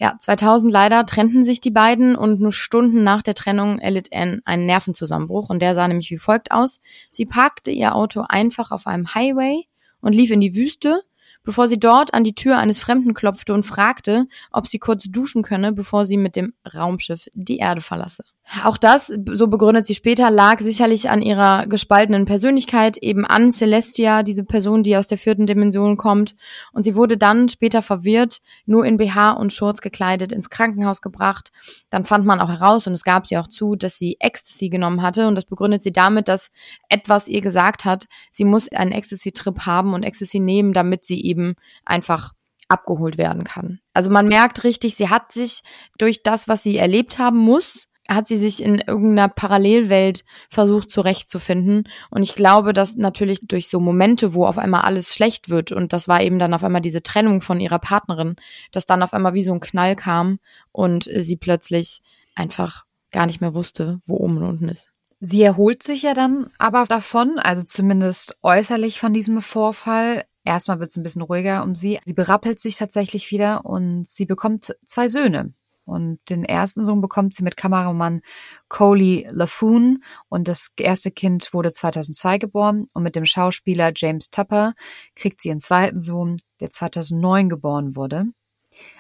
Ja, 0.02 0.16
2000 0.18 0.72
leider 0.72 1.06
trennten 1.06 1.44
sich 1.44 1.60
die 1.60 1.72
beiden 1.72 2.16
und 2.16 2.40
nur 2.40 2.54
Stunden 2.54 3.04
nach 3.04 3.22
der 3.22 3.34
Trennung 3.34 3.80
erlitt 3.80 4.10
Anne 4.14 4.42
einen 4.46 4.66
Nervenzusammenbruch 4.66 5.50
und 5.50 5.60
der 5.60 5.76
sah 5.76 5.86
nämlich 5.90 6.10
wie 6.10 6.18
folgt 6.18 6.52
aus. 6.52 6.80
Sie 7.12 7.26
parkte 7.26 7.70
ihr 7.70 7.94
Auto 7.94 8.24
einfach 8.28 8.72
auf 8.72 8.88
einem 8.88 9.14
Highway 9.14 9.66
und 10.00 10.14
lief 10.14 10.32
in 10.32 10.40
die 10.40 10.56
Wüste, 10.56 11.02
bevor 11.44 11.68
sie 11.68 11.80
dort 11.80 12.14
an 12.14 12.24
die 12.24 12.34
Tür 12.34 12.58
eines 12.58 12.80
Fremden 12.80 13.14
klopfte 13.14 13.54
und 13.54 13.66
fragte, 13.66 14.28
ob 14.52 14.68
sie 14.68 14.80
kurz 14.80 15.04
duschen 15.12 15.44
könne, 15.44 15.74
bevor 15.74 16.06
sie 16.06 16.16
mit 16.16 16.38
dem 16.38 16.54
Raumschiff 16.74 17.28
die 17.34 17.58
Erde 17.58 17.82
verlasse. 17.82 18.24
Auch 18.64 18.78
das, 18.78 19.08
so 19.08 19.48
begründet 19.48 19.86
sie 19.86 19.94
später, 19.94 20.32
lag 20.32 20.60
sicherlich 20.60 21.10
an 21.12 21.22
ihrer 21.22 21.68
gespaltenen 21.68 22.26
Persönlichkeit, 22.26 22.98
eben 22.98 23.24
an 23.24 23.52
Celestia, 23.52 24.24
diese 24.24 24.44
Person, 24.44 24.82
die 24.82 24.98
aus 24.98 25.06
der 25.06 25.20
vierten 25.20 25.46
Dimension 25.46 25.98
kommt. 25.98 26.36
Und 26.74 26.82
sie 26.82 26.96
wurde 26.96 27.16
dann 27.16 27.48
später 27.50 27.84
verwirrt, 27.84 28.40
nur 28.66 28.86
in 28.86 28.98
BH 28.98 29.34
und 29.34 29.54
Shorts 29.54 29.82
gekleidet, 29.82 30.32
ins 30.32 30.50
Krankenhaus 30.50 31.02
gebracht. 31.02 31.52
Dann 31.92 32.06
fand 32.06 32.26
man 32.26 32.40
auch 32.40 32.50
heraus, 32.50 32.88
und 32.88 32.94
es 32.94 33.04
gab 33.04 33.28
sie 33.28 33.38
auch 33.38 33.46
zu, 33.46 33.76
dass 33.76 34.00
sie 34.00 34.18
Ecstasy 34.20 34.70
genommen 34.70 35.04
hatte. 35.04 35.28
Und 35.28 35.36
das 35.36 35.46
begründet 35.46 35.84
sie 35.84 35.94
damit, 35.94 36.28
dass 36.28 36.50
etwas 36.90 37.28
ihr 37.28 37.42
gesagt 37.42 37.86
hat, 37.86 38.06
sie 38.32 38.46
muss 38.46 38.68
einen 38.72 38.94
Ecstasy-Trip 38.94 39.68
haben 39.68 39.94
und 39.94 40.02
Ecstasy 40.02 40.40
nehmen, 40.40 40.74
damit 40.74 41.06
sie 41.06 41.24
eben 41.24 41.54
einfach 41.86 42.34
abgeholt 42.68 43.20
werden 43.20 43.44
kann. 43.44 43.80
Also 43.94 44.10
man 44.10 44.28
merkt 44.28 44.64
richtig, 44.64 44.96
sie 44.96 45.10
hat 45.10 45.32
sich 45.32 45.62
durch 45.98 46.24
das, 46.24 46.48
was 46.48 46.64
sie 46.64 46.78
erlebt 46.78 47.20
haben 47.20 47.38
muss, 47.38 47.89
hat 48.10 48.28
sie 48.28 48.38
sich 48.38 48.62
in 48.62 48.80
irgendeiner 48.80 49.30
Parallelwelt 49.30 50.26
versucht 50.50 50.90
zurechtzufinden. 50.90 51.88
Und 52.10 52.24
ich 52.24 52.36
glaube, 52.36 52.74
dass 52.74 52.96
natürlich 52.96 53.42
durch 53.44 53.70
so 53.70 53.80
Momente, 53.80 54.34
wo 54.34 54.46
auf 54.46 54.58
einmal 54.58 54.82
alles 54.82 55.14
schlecht 55.14 55.50
wird, 55.50 55.72
und 55.72 55.94
das 55.94 56.08
war 56.08 56.22
eben 56.22 56.40
dann 56.40 56.54
auf 56.54 56.64
einmal 56.64 56.82
diese 56.82 57.04
Trennung 57.04 57.42
von 57.42 57.60
ihrer 57.60 57.80
Partnerin, 57.80 58.36
dass 58.72 58.88
dann 58.88 59.04
auf 59.04 59.14
einmal 59.14 59.36
wie 59.36 59.44
so 59.44 59.54
ein 59.54 59.60
Knall 59.60 59.96
kam 59.96 60.40
und 60.72 61.10
sie 61.16 61.38
plötzlich 61.38 62.02
einfach 62.36 62.86
gar 63.12 63.28
nicht 63.28 63.42
mehr 63.42 63.54
wusste, 63.54 64.00
wo 64.06 64.18
oben 64.18 64.38
und 64.38 64.44
unten 64.44 64.70
ist. 64.70 64.90
Sie 65.20 65.44
erholt 65.44 65.84
sich 65.84 66.04
ja 66.04 66.14
dann 66.14 66.50
aber 66.58 66.86
davon, 66.86 67.40
also 67.40 67.64
zumindest 67.64 68.38
äußerlich 68.42 69.00
von 69.00 69.14
diesem 69.14 69.42
Vorfall. 69.42 70.24
Erstmal 70.46 70.80
wird 70.80 70.92
es 70.92 70.98
ein 70.98 71.04
bisschen 71.04 71.22
ruhiger 71.22 71.64
um 71.64 71.76
sie. 71.76 72.00
Sie 72.06 72.14
berappelt 72.14 72.60
sich 72.60 72.78
tatsächlich 72.78 73.30
wieder 73.30 73.66
und 73.66 74.08
sie 74.08 74.26
bekommt 74.26 74.74
zwei 74.86 75.10
Söhne. 75.10 75.54
Und 75.90 76.20
den 76.30 76.46
ersten 76.46 76.84
Sohn 76.84 77.02
bekommt 77.02 77.36
sie 77.36 77.44
mit 77.44 77.58
Kameramann 77.58 78.22
Coley 78.70 79.28
LaFoon. 79.30 80.04
Und 80.30 80.48
das 80.48 80.72
erste 80.78 81.12
Kind 81.12 81.54
wurde 81.54 81.72
2002 81.72 82.38
geboren. 82.38 82.88
Und 82.94 83.04
mit 83.04 83.16
dem 83.16 83.26
Schauspieler 83.26 83.92
James 83.96 84.30
Tupper 84.30 84.74
kriegt 85.16 85.42
sie 85.42 85.50
ihren 85.50 85.60
zweiten 85.60 86.00
Sohn, 86.00 86.38
der 86.60 86.72
2009 86.72 87.50
geboren 87.50 87.96
wurde. 87.96 88.26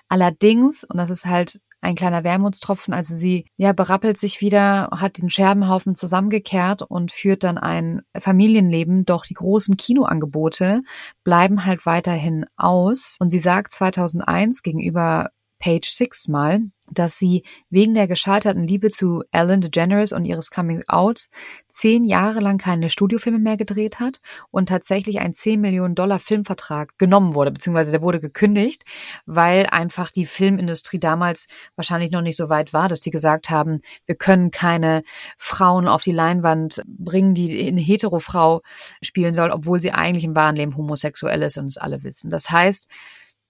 Allerdings, 0.07 0.83
und 0.83 0.97
das 0.97 1.09
ist 1.09 1.25
halt 1.25 1.59
ein 1.81 1.95
kleiner 1.95 2.23
Wermutstropfen, 2.23 2.93
also 2.93 3.15
sie 3.15 3.45
ja 3.55 3.73
berappelt 3.73 4.17
sich 4.17 4.41
wieder, 4.41 4.89
hat 4.91 5.17
den 5.17 5.29
Scherbenhaufen 5.29 5.95
zusammengekehrt 5.95 6.81
und 6.81 7.11
führt 7.11 7.43
dann 7.43 7.57
ein 7.57 8.01
Familienleben, 8.17 9.05
doch 9.05 9.23
die 9.23 9.33
großen 9.33 9.77
Kinoangebote 9.77 10.81
bleiben 11.23 11.65
halt 11.65 11.85
weiterhin 11.85 12.45
aus. 12.57 13.15
Und 13.19 13.29
sie 13.29 13.39
sagt 13.39 13.73
2001 13.73 14.61
gegenüber 14.61 15.29
Page 15.59 15.89
Six 15.89 16.27
mal, 16.27 16.61
dass 16.91 17.17
sie 17.17 17.43
wegen 17.69 17.93
der 17.93 18.07
gescheiterten 18.07 18.63
Liebe 18.63 18.89
zu 18.89 19.23
Ellen 19.31 19.61
DeGeneres 19.61 20.11
und 20.11 20.25
ihres 20.25 20.51
Coming 20.51 20.83
Out 20.87 21.29
zehn 21.69 22.03
Jahre 22.03 22.39
lang 22.39 22.57
keine 22.57 22.89
Studiofilme 22.89 23.39
mehr 23.39 23.57
gedreht 23.57 23.99
hat 23.99 24.21
und 24.51 24.69
tatsächlich 24.69 25.19
ein 25.19 25.33
10 25.33 25.61
Millionen 25.61 25.95
Dollar 25.95 26.19
Filmvertrag 26.19 26.97
genommen 26.97 27.35
wurde, 27.35 27.51
beziehungsweise 27.51 27.91
der 27.91 28.01
wurde 28.01 28.19
gekündigt, 28.19 28.83
weil 29.25 29.67
einfach 29.67 30.11
die 30.11 30.25
Filmindustrie 30.25 30.99
damals 30.99 31.47
wahrscheinlich 31.75 32.11
noch 32.11 32.21
nicht 32.21 32.35
so 32.35 32.49
weit 32.49 32.73
war, 32.73 32.89
dass 32.89 33.01
sie 33.01 33.11
gesagt 33.11 33.49
haben, 33.49 33.81
wir 34.05 34.15
können 34.15 34.51
keine 34.51 35.03
Frauen 35.37 35.87
auf 35.87 36.03
die 36.03 36.11
Leinwand 36.11 36.83
bringen, 36.85 37.33
die 37.33 37.67
eine 37.67 37.81
Hetero-Frau 37.81 38.61
spielen 39.01 39.33
soll, 39.33 39.51
obwohl 39.51 39.79
sie 39.79 39.91
eigentlich 39.91 40.25
im 40.25 40.35
wahren 40.35 40.55
Leben 40.55 40.75
homosexuell 40.75 41.41
ist 41.43 41.57
und 41.57 41.67
es 41.67 41.77
alle 41.77 42.03
wissen. 42.03 42.29
Das 42.29 42.49
heißt, 42.49 42.87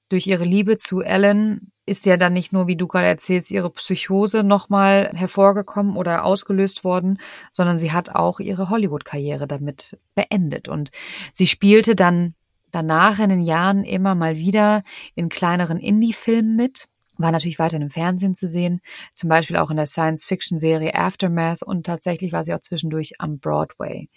durch 0.10 0.28
ihre 0.28 0.44
Liebe 0.44 0.78
zu 0.78 1.02
Ellen 1.02 1.72
ist 1.86 2.06
ja 2.06 2.18
dann 2.18 2.34
nicht 2.34 2.54
nur, 2.54 2.68
wie 2.68 2.76
du 2.76 2.88
gerade 2.88 3.08
erzählst, 3.08 3.52
ihre 3.52 3.70
Psychose 3.72 4.44
nochmal 4.44 5.12
hervorgekommen 5.16 5.98
oder 5.98 6.24
ausgelöst 6.24 6.84
worden, 6.84 7.20
sondern 7.52 7.80
sie 7.80 7.92
hat 7.92 8.16
auch 8.16 8.40
ihre 8.40 8.70
Hollywood-Karriere 8.70 9.48
damit 9.48 9.98
beendet. 10.14 10.68
Und 10.68 10.92
sie 11.34 11.48
spielte 11.48 11.96
dann 11.96 12.36
danach 12.72 13.20
in 13.20 13.30
den 13.30 13.42
Jahren 13.42 13.84
immer 13.84 14.14
mal 14.16 14.38
wieder 14.38 14.84
in 15.16 15.30
kleineren 15.30 15.80
Indie-Filmen 15.80 16.56
mit, 16.56 16.86
war 17.18 17.32
natürlich 17.32 17.60
weiter 17.60 17.78
im 17.78 17.90
Fernsehen 17.90 18.36
zu 18.36 18.48
sehen, 18.48 18.82
zum 19.14 19.30
Beispiel 19.30 19.58
auch 19.58 19.72
in 19.72 19.78
der 19.78 19.88
Science-Fiction-Serie 19.88 20.96
Aftermath 20.96 21.64
und 21.64 21.86
tatsächlich 21.86 22.32
war 22.32 22.46
sie 22.46 22.54
auch 22.54 22.62
zwischendurch 22.62 23.20
am 23.20 23.40
Broadway. 23.40 24.10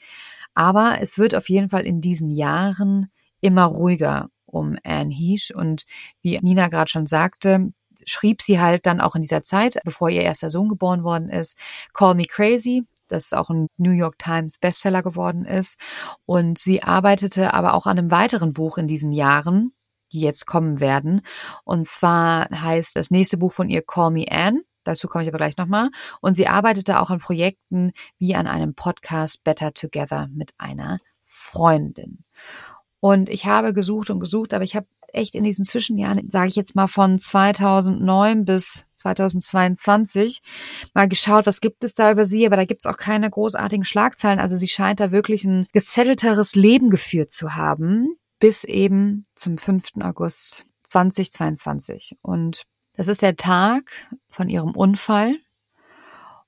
Aber 0.55 0.99
es 1.01 1.19
wird 1.19 1.35
auf 1.35 1.49
jeden 1.49 1.69
Fall 1.69 1.85
in 1.85 2.01
diesen 2.01 2.31
Jahren 2.31 3.11
immer 3.41 3.65
ruhiger 3.65 4.29
um 4.53 4.77
Anne 4.85 5.13
Heesh. 5.13 5.51
Und 5.51 5.85
wie 6.21 6.39
Nina 6.41 6.69
gerade 6.69 6.91
schon 6.91 7.07
sagte, 7.07 7.73
schrieb 8.07 8.43
sie 8.43 8.61
halt 8.61 8.87
dann 8.87 9.01
auch 9.01 9.15
in 9.15 9.23
dieser 9.23 9.43
Zeit, 9.43 9.79
bevor 9.85 10.11
ihr 10.11 10.23
erster 10.23 10.51
Sohn 10.51 10.69
geboren 10.69 11.05
worden 11.05 11.29
ist, 11.29 11.57
Call 11.93 12.15
Me 12.15 12.25
Crazy, 12.25 12.85
das 13.09 13.33
auch 13.33 13.51
ein 13.51 13.69
New 13.77 13.91
York 13.91 14.19
Times 14.19 14.59
Bestseller 14.59 15.03
geworden 15.03 15.45
ist. 15.45 15.79
Und 16.27 16.59
sie 16.59 16.83
arbeitete 16.83 17.55
aber 17.55 17.75
auch 17.75 17.87
an 17.87 17.99
einem 17.99 18.11
weiteren 18.11 18.53
Buch 18.53 18.79
in 18.79 18.89
diesen 18.89 19.13
Jahren, 19.13 19.73
die 20.13 20.21
jetzt 20.21 20.47
kommen 20.47 20.81
werden. 20.81 21.23
Und 21.65 21.89
zwar 21.89 22.49
heißt 22.51 22.97
das 22.97 23.11
nächste 23.11 23.39
Buch 23.39 23.53
von 23.53 23.69
ihr 23.69 23.83
Call 23.83 24.11
Me 24.11 24.27
Anne. 24.31 24.63
Dazu 24.85 25.07
komme 25.07 25.23
ich 25.23 25.29
aber 25.29 25.39
gleich 25.39 25.57
nochmal. 25.57 25.91
Und 26.21 26.35
sie 26.37 26.49
arbeitete 26.49 27.01
auch 27.01 27.11
an 27.11 27.21
Projekten 27.21 27.93
wie 28.19 28.35
an 28.35 28.47
einem 28.47 28.75
Podcast 28.75 29.45
Better 29.45 29.73
Together 29.73 30.29
mit 30.33 30.53
einer 30.59 30.97
Freundin. 31.23 32.25
Und 33.05 33.29
ich 33.31 33.47
habe 33.47 33.75
gesucht 33.75 34.11
und 34.11 34.21
gesucht, 34.21 34.55
aber 34.55 34.63
ich 34.63 34.77
habe 34.77 34.87
echt 35.13 35.35
in 35.35 35.43
diesen 35.43 35.65
Zwischenjahren, 35.65 36.31
sage 36.31 36.47
ich 36.47 36.55
jetzt 36.55 36.77
mal 36.77 36.87
von 36.87 37.19
2009 37.19 38.45
bis 38.45 38.85
2022, 38.93 40.41
mal 40.95 41.09
geschaut, 41.09 41.45
was 41.47 41.61
gibt 41.61 41.83
es 41.83 41.95
da 41.95 42.13
über 42.13 42.25
sie, 42.25 42.47
aber 42.47 42.55
da 42.55 42.65
gibt 42.65 42.85
es 42.85 42.87
auch 42.87 42.97
keine 42.97 43.29
großartigen 43.29 43.85
Schlagzeilen. 43.85 44.39
Also 44.39 44.55
sie 44.55 44.69
scheint 44.69 45.01
da 45.01 45.11
wirklich 45.11 45.45
ein 45.45 45.67
gesettelteres 45.73 46.55
Leben 46.55 46.91
geführt 46.91 47.33
zu 47.33 47.57
haben, 47.57 48.15
bis 48.39 48.63
eben 48.63 49.25
zum 49.35 49.59
5. 49.59 49.97
August 50.01 50.67
2022. 50.87 52.19
Und 52.23 52.63
das 52.95 53.09
ist 53.09 53.23
der 53.23 53.35
Tag 53.35 53.91
von 54.29 54.49
ihrem 54.49 54.77
Unfall. 54.77 55.35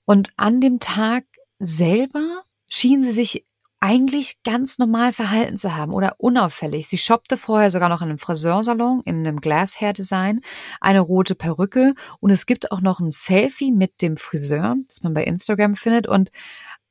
Und 0.05 0.33
an 0.37 0.61
dem 0.61 0.79
Tag 0.79 1.25
selber 1.59 2.45
schien 2.69 3.03
sie 3.03 3.11
sich 3.11 3.45
eigentlich 3.85 4.43
ganz 4.45 4.79
normal 4.79 5.13
verhalten 5.13 5.59
zu 5.59 5.77
haben 5.77 5.93
oder 5.93 6.15
unauffällig. 6.17 6.89
Sie 6.89 6.97
shoppte 6.97 7.37
vorher 7.37 7.71
sogar 7.71 7.91
noch 7.91 8.01
in 8.01 8.09
einem 8.09 8.19
Friseursalon, 8.19 9.03
in 9.05 9.19
einem 9.19 9.43
Glass 9.43 9.79
Hair 9.79 9.93
Design, 9.93 10.41
eine 10.81 11.01
rote 11.01 11.35
Perücke 11.35 11.93
und 12.19 12.31
es 12.31 12.47
gibt 12.47 12.73
auch 12.73 12.81
noch 12.81 12.99
ein 12.99 13.11
Selfie 13.11 13.73
mit 13.73 14.01
dem 14.01 14.17
Friseur, 14.17 14.77
das 14.89 15.03
man 15.03 15.13
bei 15.13 15.25
Instagram 15.25 15.77
findet 15.77 16.07
und 16.07 16.31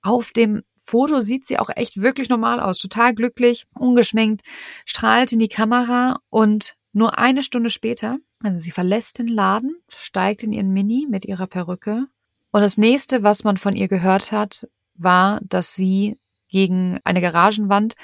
auf 0.04 0.34
dem 0.34 0.62
Foto 0.78 1.20
sieht 1.22 1.46
sie 1.48 1.58
auch 1.58 1.72
echt 1.76 2.00
wirklich 2.00 2.30
normal 2.30 2.60
aus, 2.60 2.78
total 2.78 3.16
glücklich, 3.16 3.66
ungeschminkt, 3.74 4.46
strahlt 4.86 5.32
in 5.32 5.40
die 5.40 5.48
Kamera 5.48 6.20
und 6.30 6.76
nur 6.92 7.18
eine 7.18 7.42
Stunde 7.42 7.72
später, 7.72 8.20
also 8.44 8.60
sie 8.60 8.70
verlässt 8.70 9.18
den 9.18 9.30
Laden, 9.30 9.78
steigt 9.88 10.44
in 10.44 10.54
ihren 10.54 10.70
Mini 10.70 11.08
mit 11.10 11.26
ihrer 11.26 11.48
Perücke 11.48 12.06
und 12.52 12.62
das 12.62 12.78
nächste, 12.78 13.24
was 13.24 13.44
man 13.44 13.58
von 13.58 13.76
ihr 13.76 13.88
gehört 13.88 14.32
hat, 14.32 14.68
war, 14.94 15.40
dass 15.42 15.74
sie 15.74 16.20
gegen 16.54 17.00
eine 17.04 17.20
Garagenwand 17.20 17.96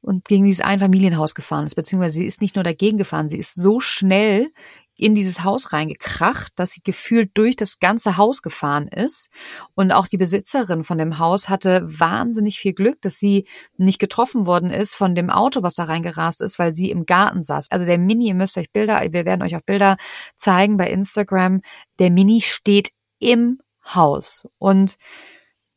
und 0.00 0.24
gegen 0.24 0.44
dieses 0.44 0.64
Einfamilienhaus 0.64 1.36
gefahren 1.36 1.66
ist, 1.66 1.76
beziehungsweise 1.76 2.18
sie 2.18 2.26
ist 2.26 2.40
nicht 2.40 2.56
nur 2.56 2.64
dagegen 2.64 2.98
gefahren, 2.98 3.28
sie 3.28 3.38
ist 3.38 3.54
so 3.54 3.78
schnell 3.78 4.50
in 4.94 5.14
dieses 5.14 5.42
Haus 5.42 5.72
reingekracht, 5.72 6.52
dass 6.56 6.70
sie 6.72 6.82
gefühlt 6.82 7.30
durch 7.34 7.56
das 7.56 7.80
ganze 7.80 8.16
Haus 8.16 8.42
gefahren 8.42 8.88
ist. 8.88 9.30
Und 9.74 9.90
auch 9.90 10.06
die 10.06 10.18
Besitzerin 10.18 10.84
von 10.84 10.98
dem 10.98 11.18
Haus 11.18 11.48
hatte 11.48 11.82
wahnsinnig 11.84 12.58
viel 12.58 12.72
Glück, 12.72 13.00
dass 13.00 13.18
sie 13.18 13.46
nicht 13.76 13.98
getroffen 13.98 14.46
worden 14.46 14.70
ist 14.70 14.94
von 14.94 15.14
dem 15.14 15.30
Auto, 15.30 15.62
was 15.62 15.74
da 15.74 15.84
reingerast 15.84 16.40
ist, 16.40 16.58
weil 16.58 16.72
sie 16.72 16.90
im 16.90 17.06
Garten 17.06 17.42
saß. 17.42 17.70
Also 17.70 17.86
der 17.86 17.98
Mini, 17.98 18.28
ihr 18.28 18.34
müsst 18.34 18.58
euch 18.58 18.70
Bilder, 18.70 19.00
wir 19.00 19.24
werden 19.24 19.42
euch 19.42 19.56
auch 19.56 19.62
Bilder 19.62 19.96
zeigen 20.36 20.76
bei 20.76 20.90
Instagram. 20.90 21.62
Der 21.98 22.10
Mini 22.10 22.40
steht 22.40 22.90
im 23.18 23.60
Haus. 23.84 24.46
Und 24.58 24.98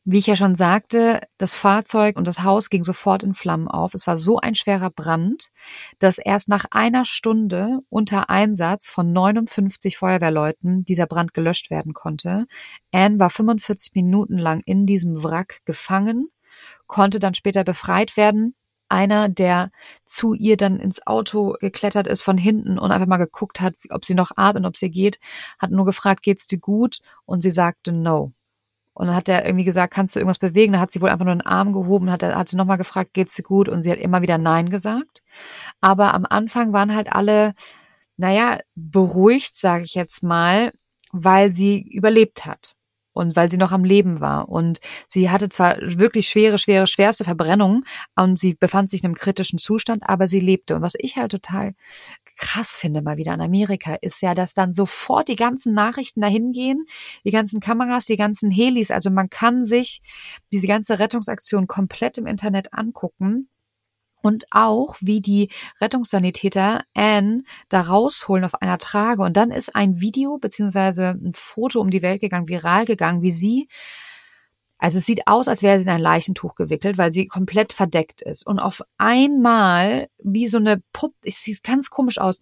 wie 0.08 0.18
ich 0.18 0.28
ja 0.28 0.36
schon 0.36 0.54
sagte, 0.54 1.20
das 1.36 1.56
Fahrzeug 1.56 2.16
und 2.16 2.28
das 2.28 2.44
Haus 2.44 2.70
ging 2.70 2.84
sofort 2.84 3.24
in 3.24 3.34
Flammen 3.34 3.66
auf. 3.66 3.92
Es 3.92 4.06
war 4.06 4.16
so 4.16 4.38
ein 4.38 4.54
schwerer 4.54 4.88
Brand, 4.88 5.50
dass 5.98 6.18
erst 6.18 6.48
nach 6.48 6.64
einer 6.70 7.04
Stunde 7.04 7.80
unter 7.88 8.30
Einsatz 8.30 8.88
von 8.88 9.12
59 9.12 9.98
Feuerwehrleuten 9.98 10.84
dieser 10.84 11.06
Brand 11.06 11.34
gelöscht 11.34 11.70
werden 11.70 11.92
konnte. 11.92 12.46
Anne 12.92 13.18
war 13.18 13.30
45 13.30 13.94
Minuten 13.94 14.38
lang 14.38 14.62
in 14.64 14.86
diesem 14.86 15.24
Wrack 15.24 15.60
gefangen, 15.64 16.28
konnte 16.86 17.18
dann 17.18 17.34
später 17.34 17.64
befreit 17.64 18.16
werden. 18.16 18.54
Einer, 18.88 19.28
der 19.28 19.72
zu 20.04 20.34
ihr 20.34 20.56
dann 20.56 20.78
ins 20.78 21.04
Auto 21.04 21.56
geklettert 21.58 22.06
ist 22.06 22.22
von 22.22 22.38
hinten 22.38 22.78
und 22.78 22.92
einfach 22.92 23.08
mal 23.08 23.16
geguckt 23.16 23.60
hat, 23.60 23.74
ob 23.90 24.04
sie 24.04 24.14
noch 24.14 24.30
atmet, 24.36 24.66
ob 24.66 24.76
sie 24.76 24.90
geht, 24.90 25.18
hat 25.58 25.72
nur 25.72 25.84
gefragt, 25.84 26.22
geht's 26.22 26.46
dir 26.46 26.60
gut? 26.60 27.00
Und 27.24 27.40
sie 27.40 27.50
sagte 27.50 27.90
no. 27.90 28.32
Und 28.96 29.08
dann 29.08 29.16
hat 29.16 29.28
er 29.28 29.44
irgendwie 29.44 29.66
gesagt, 29.66 29.92
kannst 29.92 30.16
du 30.16 30.20
irgendwas 30.20 30.38
bewegen? 30.38 30.72
Da 30.72 30.80
hat 30.80 30.90
sie 30.90 31.02
wohl 31.02 31.10
einfach 31.10 31.26
nur 31.26 31.34
den 31.34 31.44
Arm 31.44 31.74
gehoben, 31.74 32.10
hat, 32.10 32.22
hat 32.22 32.48
sie 32.48 32.56
nochmal 32.56 32.78
gefragt, 32.78 33.12
geht's 33.12 33.34
dir 33.34 33.42
gut? 33.42 33.68
Und 33.68 33.82
sie 33.82 33.90
hat 33.90 33.98
immer 33.98 34.22
wieder 34.22 34.38
Nein 34.38 34.70
gesagt. 34.70 35.22
Aber 35.82 36.14
am 36.14 36.24
Anfang 36.24 36.72
waren 36.72 36.94
halt 36.94 37.12
alle, 37.12 37.52
naja, 38.16 38.58
beruhigt, 38.74 39.54
sage 39.54 39.84
ich 39.84 39.94
jetzt 39.94 40.22
mal, 40.22 40.72
weil 41.12 41.52
sie 41.52 41.82
überlebt 41.82 42.46
hat 42.46 42.75
und 43.16 43.34
weil 43.34 43.50
sie 43.50 43.56
noch 43.56 43.72
am 43.72 43.84
Leben 43.84 44.20
war. 44.20 44.48
Und 44.48 44.80
sie 45.06 45.30
hatte 45.30 45.48
zwar 45.48 45.76
wirklich 45.80 46.28
schwere, 46.28 46.58
schwere, 46.58 46.86
schwerste 46.86 47.24
Verbrennungen 47.24 47.84
und 48.14 48.38
sie 48.38 48.54
befand 48.54 48.90
sich 48.90 49.02
in 49.02 49.06
einem 49.06 49.14
kritischen 49.14 49.58
Zustand, 49.58 50.02
aber 50.06 50.28
sie 50.28 50.40
lebte. 50.40 50.76
Und 50.76 50.82
was 50.82 50.94
ich 50.98 51.16
halt 51.16 51.32
total 51.32 51.74
krass 52.36 52.76
finde 52.76 53.00
mal 53.02 53.16
wieder 53.16 53.32
in 53.34 53.40
Amerika, 53.40 53.96
ist 54.00 54.20
ja, 54.20 54.34
dass 54.34 54.52
dann 54.52 54.72
sofort 54.72 55.28
die 55.28 55.36
ganzen 55.36 55.72
Nachrichten 55.72 56.20
dahin 56.20 56.52
gehen, 56.52 56.84
die 57.24 57.30
ganzen 57.30 57.60
Kameras, 57.60 58.04
die 58.04 58.16
ganzen 58.16 58.50
Helis. 58.50 58.90
Also 58.90 59.10
man 59.10 59.30
kann 59.30 59.64
sich 59.64 60.02
diese 60.52 60.66
ganze 60.66 60.98
Rettungsaktion 60.98 61.66
komplett 61.66 62.18
im 62.18 62.26
Internet 62.26 62.74
angucken 62.74 63.48
und 64.26 64.46
auch, 64.50 64.96
wie 65.00 65.20
die 65.20 65.50
Rettungssanitäter 65.80 66.82
Anne 66.94 67.44
da 67.68 67.82
rausholen 67.82 68.44
auf 68.44 68.60
einer 68.60 68.78
Trage. 68.78 69.22
Und 69.22 69.36
dann 69.36 69.50
ist 69.50 69.74
ein 69.74 70.00
Video 70.00 70.38
beziehungsweise 70.38 71.10
ein 71.10 71.32
Foto 71.34 71.80
um 71.80 71.90
die 71.90 72.02
Welt 72.02 72.20
gegangen, 72.20 72.48
viral 72.48 72.84
gegangen, 72.84 73.22
wie 73.22 73.32
sie 73.32 73.68
also 74.78 74.98
es 74.98 75.06
sieht 75.06 75.26
aus, 75.26 75.48
als 75.48 75.62
wäre 75.62 75.78
sie 75.78 75.84
in 75.84 75.90
ein 75.90 76.00
Leichentuch 76.00 76.54
gewickelt, 76.54 76.98
weil 76.98 77.12
sie 77.12 77.26
komplett 77.26 77.72
verdeckt 77.72 78.20
ist. 78.20 78.46
Und 78.46 78.58
auf 78.58 78.82
einmal, 78.98 80.08
wie 80.22 80.48
so 80.48 80.58
eine 80.58 80.82
Puppe, 80.92 81.16
es 81.22 81.42
sieht 81.42 81.62
ganz 81.62 81.88
komisch 81.88 82.18
aus, 82.18 82.40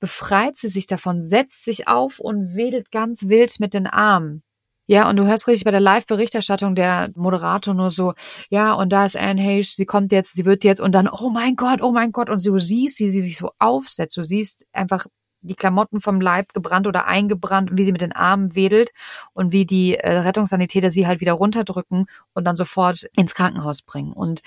befreit 0.00 0.56
sie 0.56 0.68
sich 0.68 0.86
davon, 0.86 1.22
setzt 1.22 1.64
sich 1.64 1.86
auf 1.86 2.18
und 2.18 2.56
wedelt 2.56 2.90
ganz 2.90 3.28
wild 3.28 3.60
mit 3.60 3.72
den 3.72 3.86
Armen. 3.86 4.42
Ja, 4.86 5.08
und 5.08 5.16
du 5.16 5.26
hörst 5.26 5.48
richtig 5.48 5.64
bei 5.64 5.72
der 5.72 5.80
Live-Berichterstattung 5.80 6.74
der 6.76 7.10
Moderator 7.16 7.74
nur 7.74 7.90
so, 7.90 8.14
ja, 8.50 8.72
und 8.72 8.90
da 8.90 9.06
ist 9.06 9.16
Anne 9.16 9.42
Hayes, 9.42 9.74
sie 9.74 9.84
kommt 9.86 10.12
jetzt, 10.12 10.34
sie 10.36 10.44
wird 10.44 10.62
jetzt, 10.62 10.80
und 10.80 10.92
dann, 10.92 11.08
oh 11.08 11.28
mein 11.30 11.56
Gott, 11.56 11.82
oh 11.82 11.90
mein 11.90 12.12
Gott, 12.12 12.30
und 12.30 12.44
du 12.46 12.58
siehst, 12.60 13.00
wie 13.00 13.08
sie 13.08 13.20
sich 13.20 13.36
so 13.36 13.50
aufsetzt, 13.58 14.16
du 14.16 14.22
siehst 14.22 14.64
einfach 14.72 15.06
die 15.40 15.54
Klamotten 15.54 16.00
vom 16.00 16.20
Leib 16.20 16.52
gebrannt 16.54 16.86
oder 16.86 17.06
eingebrannt, 17.06 17.70
wie 17.72 17.84
sie 17.84 17.92
mit 17.92 18.00
den 18.00 18.12
Armen 18.12 18.54
wedelt 18.54 18.90
und 19.32 19.52
wie 19.52 19.66
die 19.66 19.96
äh, 19.96 20.18
Rettungssanitäter 20.18 20.90
sie 20.90 21.06
halt 21.06 21.20
wieder 21.20 21.32
runterdrücken 21.34 22.06
und 22.34 22.44
dann 22.44 22.56
sofort 22.56 23.04
ins 23.16 23.34
Krankenhaus 23.34 23.82
bringen. 23.82 24.12
Und 24.12 24.42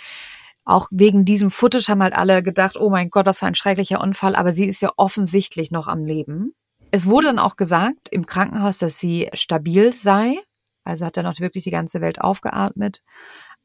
auch 0.65 0.87
wegen 0.91 1.25
diesem 1.25 1.51
Footage 1.51 1.87
haben 1.89 2.03
halt 2.03 2.13
alle 2.15 2.43
gedacht, 2.43 2.77
oh 2.77 2.89
mein 2.89 3.09
Gott, 3.09 3.25
was 3.25 3.39
für 3.39 3.45
ein 3.45 3.55
schrecklicher 3.55 4.01
Unfall, 4.01 4.35
aber 4.35 4.51
sie 4.51 4.65
ist 4.65 4.81
ja 4.81 4.91
offensichtlich 4.97 5.71
noch 5.71 5.87
am 5.87 6.05
Leben. 6.05 6.53
Es 6.91 7.05
wurde 7.05 7.27
dann 7.27 7.39
auch 7.39 7.55
gesagt 7.55 8.09
im 8.09 8.25
Krankenhaus, 8.25 8.79
dass 8.79 8.97
sie 8.97 9.29
stabil 9.33 9.93
sei. 9.93 10.39
Also 10.83 11.05
hat 11.05 11.17
dann 11.17 11.27
auch 11.27 11.39
wirklich 11.39 11.63
die 11.63 11.71
ganze 11.71 12.01
Welt 12.01 12.19
aufgeatmet. 12.21 13.03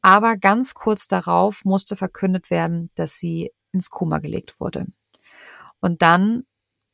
Aber 0.01 0.37
ganz 0.37 0.75
kurz 0.75 1.07
darauf 1.07 1.65
musste 1.65 1.95
verkündet 1.95 2.51
werden, 2.51 2.91
dass 2.95 3.17
sie 3.17 3.51
ins 3.71 3.89
Koma 3.89 4.19
gelegt 4.19 4.59
wurde. 4.59 4.85
Und 5.79 6.03
dann 6.03 6.43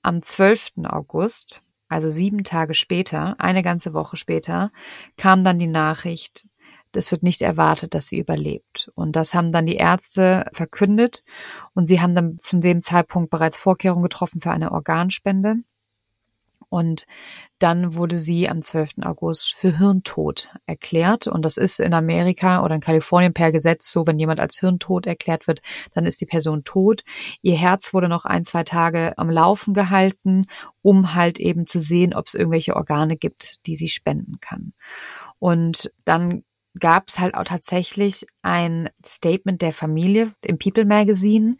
am 0.01 0.21
12. 0.21 0.85
August, 0.85 1.61
also 1.89 2.09
sieben 2.09 2.43
Tage 2.45 2.73
später, 2.73 3.35
eine 3.39 3.63
ganze 3.63 3.93
Woche 3.93 4.15
später, 4.15 4.71
kam 5.17 5.43
dann 5.43 5.59
die 5.59 5.67
Nachricht, 5.67 6.47
es 6.93 7.11
wird 7.11 7.23
nicht 7.23 7.41
erwartet, 7.41 7.93
dass 7.93 8.07
sie 8.07 8.19
überlebt. 8.19 8.89
Und 8.95 9.15
das 9.15 9.33
haben 9.33 9.51
dann 9.51 9.65
die 9.65 9.75
Ärzte 9.75 10.45
verkündet 10.53 11.23
und 11.73 11.85
sie 11.85 12.01
haben 12.01 12.15
dann 12.15 12.37
zu 12.37 12.59
dem 12.59 12.81
Zeitpunkt 12.81 13.29
bereits 13.29 13.57
Vorkehrungen 13.57 14.03
getroffen 14.03 14.41
für 14.41 14.51
eine 14.51 14.71
Organspende. 14.71 15.57
Und 16.71 17.05
dann 17.59 17.95
wurde 17.95 18.15
sie 18.15 18.47
am 18.47 18.61
12. 18.61 18.99
August 19.03 19.53
für 19.53 19.77
Hirntod 19.77 20.49
erklärt. 20.65 21.27
Und 21.27 21.43
das 21.43 21.57
ist 21.57 21.81
in 21.81 21.93
Amerika 21.93 22.63
oder 22.63 22.75
in 22.75 22.81
Kalifornien 22.81 23.33
per 23.33 23.51
Gesetz 23.51 23.91
so, 23.91 24.07
wenn 24.07 24.17
jemand 24.17 24.39
als 24.39 24.57
Hirntod 24.57 25.05
erklärt 25.05 25.47
wird, 25.47 25.61
dann 25.93 26.05
ist 26.05 26.21
die 26.21 26.25
Person 26.25 26.63
tot. 26.63 27.03
Ihr 27.41 27.57
Herz 27.57 27.93
wurde 27.93 28.07
noch 28.07 28.23
ein, 28.23 28.45
zwei 28.45 28.63
Tage 28.63 29.17
am 29.17 29.29
Laufen 29.29 29.73
gehalten, 29.73 30.45
um 30.81 31.13
halt 31.13 31.41
eben 31.41 31.67
zu 31.67 31.81
sehen, 31.81 32.13
ob 32.13 32.27
es 32.27 32.35
irgendwelche 32.35 32.77
Organe 32.77 33.17
gibt, 33.17 33.59
die 33.65 33.75
sie 33.75 33.89
spenden 33.89 34.39
kann. 34.39 34.71
Und 35.39 35.91
dann 36.05 36.45
gab 36.79 37.09
es 37.09 37.19
halt 37.19 37.35
auch 37.35 37.43
tatsächlich 37.43 38.25
ein 38.43 38.89
Statement 39.05 39.61
der 39.61 39.73
Familie 39.73 40.31
im 40.41 40.57
People 40.57 40.85
Magazine, 40.85 41.57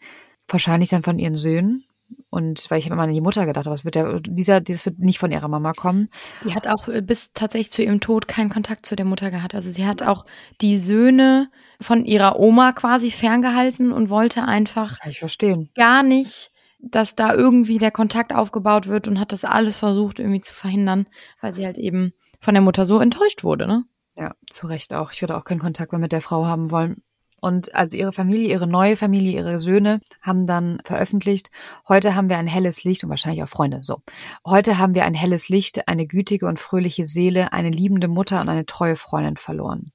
wahrscheinlich 0.48 0.88
dann 0.88 1.02
von 1.02 1.18
ihren 1.18 1.36
Söhnen, 1.36 1.84
und 2.32 2.70
weil 2.70 2.78
ich 2.78 2.86
immer 2.86 3.02
an 3.02 3.12
die 3.12 3.20
Mutter 3.20 3.44
gedacht 3.44 3.66
habe, 3.66 3.84
wird 3.84 3.94
der, 3.94 4.20
dieser, 4.20 4.62
dieses 4.62 4.86
wird 4.86 4.98
nicht 4.98 5.18
von 5.18 5.30
ihrer 5.30 5.48
Mama 5.48 5.74
kommen. 5.74 6.08
Die 6.46 6.54
hat 6.54 6.66
auch 6.66 6.88
äh, 6.88 7.02
bis 7.02 7.30
tatsächlich 7.34 7.70
zu 7.70 7.82
ihrem 7.82 8.00
Tod 8.00 8.26
keinen 8.26 8.48
Kontakt 8.48 8.86
zu 8.86 8.96
der 8.96 9.04
Mutter 9.04 9.30
gehabt. 9.30 9.54
Also 9.54 9.70
sie 9.70 9.86
hat 9.86 10.02
auch 10.02 10.24
die 10.62 10.78
Söhne 10.78 11.50
von 11.78 12.06
ihrer 12.06 12.40
Oma 12.40 12.72
quasi 12.72 13.10
ferngehalten 13.10 13.92
und 13.92 14.08
wollte 14.08 14.48
einfach 14.48 14.98
Kann 15.00 15.10
ich 15.10 15.18
verstehen. 15.18 15.68
gar 15.76 16.02
nicht, 16.02 16.50
dass 16.80 17.14
da 17.14 17.34
irgendwie 17.34 17.76
der 17.76 17.90
Kontakt 17.90 18.34
aufgebaut 18.34 18.86
wird 18.86 19.08
und 19.08 19.20
hat 19.20 19.32
das 19.32 19.44
alles 19.44 19.76
versucht 19.76 20.18
irgendwie 20.18 20.40
zu 20.40 20.54
verhindern, 20.54 21.08
weil 21.42 21.52
sie 21.52 21.66
halt 21.66 21.76
eben 21.76 22.14
von 22.40 22.54
der 22.54 22.62
Mutter 22.62 22.86
so 22.86 22.98
enttäuscht 22.98 23.44
wurde, 23.44 23.66
ne? 23.66 23.84
Ja, 24.16 24.32
zu 24.50 24.68
Recht 24.68 24.94
auch. 24.94 25.12
Ich 25.12 25.20
würde 25.20 25.36
auch 25.36 25.44
keinen 25.44 25.60
Kontakt 25.60 25.92
mehr 25.92 26.00
mit 26.00 26.12
der 26.12 26.22
Frau 26.22 26.46
haben 26.46 26.70
wollen. 26.70 27.02
Und 27.42 27.74
also 27.74 27.96
ihre 27.96 28.12
Familie, 28.12 28.50
ihre 28.50 28.68
neue 28.68 28.96
Familie, 28.96 29.32
ihre 29.32 29.60
Söhne 29.60 30.00
haben 30.20 30.46
dann 30.46 30.78
veröffentlicht, 30.84 31.50
heute 31.88 32.14
haben 32.14 32.28
wir 32.28 32.38
ein 32.38 32.46
helles 32.46 32.84
Licht 32.84 33.02
und 33.02 33.10
wahrscheinlich 33.10 33.42
auch 33.42 33.48
Freunde, 33.48 33.80
so. 33.82 34.00
Heute 34.46 34.78
haben 34.78 34.94
wir 34.94 35.04
ein 35.04 35.12
helles 35.12 35.48
Licht, 35.48 35.88
eine 35.88 36.06
gütige 36.06 36.46
und 36.46 36.60
fröhliche 36.60 37.04
Seele, 37.04 37.52
eine 37.52 37.70
liebende 37.70 38.06
Mutter 38.06 38.40
und 38.40 38.48
eine 38.48 38.64
treue 38.64 38.94
Freundin 38.94 39.36
verloren. 39.36 39.90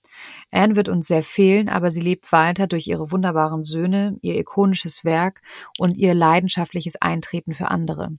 Anne 0.51 0.75
wird 0.75 0.89
uns 0.89 1.07
sehr 1.07 1.23
fehlen, 1.23 1.69
aber 1.69 1.89
sie 1.89 2.01
lebt 2.01 2.33
weiter 2.33 2.67
durch 2.67 2.85
ihre 2.85 3.11
wunderbaren 3.11 3.63
Söhne, 3.63 4.17
ihr 4.21 4.37
ikonisches 4.37 5.05
Werk 5.05 5.41
und 5.79 5.95
ihr 5.95 6.13
leidenschaftliches 6.13 6.97
Eintreten 7.01 7.53
für 7.53 7.71
andere 7.71 8.17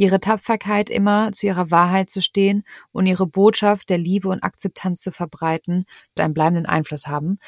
ihre 0.00 0.18
Tapferkeit 0.18 0.88
immer 0.88 1.30
zu 1.32 1.44
ihrer 1.44 1.70
Wahrheit 1.70 2.08
zu 2.08 2.22
stehen 2.22 2.64
und 2.90 3.04
ihre 3.04 3.26
Botschaft 3.26 3.90
der 3.90 3.98
Liebe 3.98 4.28
und 4.28 4.42
Akzeptanz 4.42 5.02
zu 5.02 5.12
verbreiten, 5.12 5.84
wird 6.14 6.24
einen 6.24 6.32
bleibenden 6.32 6.64
Einfluss 6.64 7.06
haben. 7.06 7.38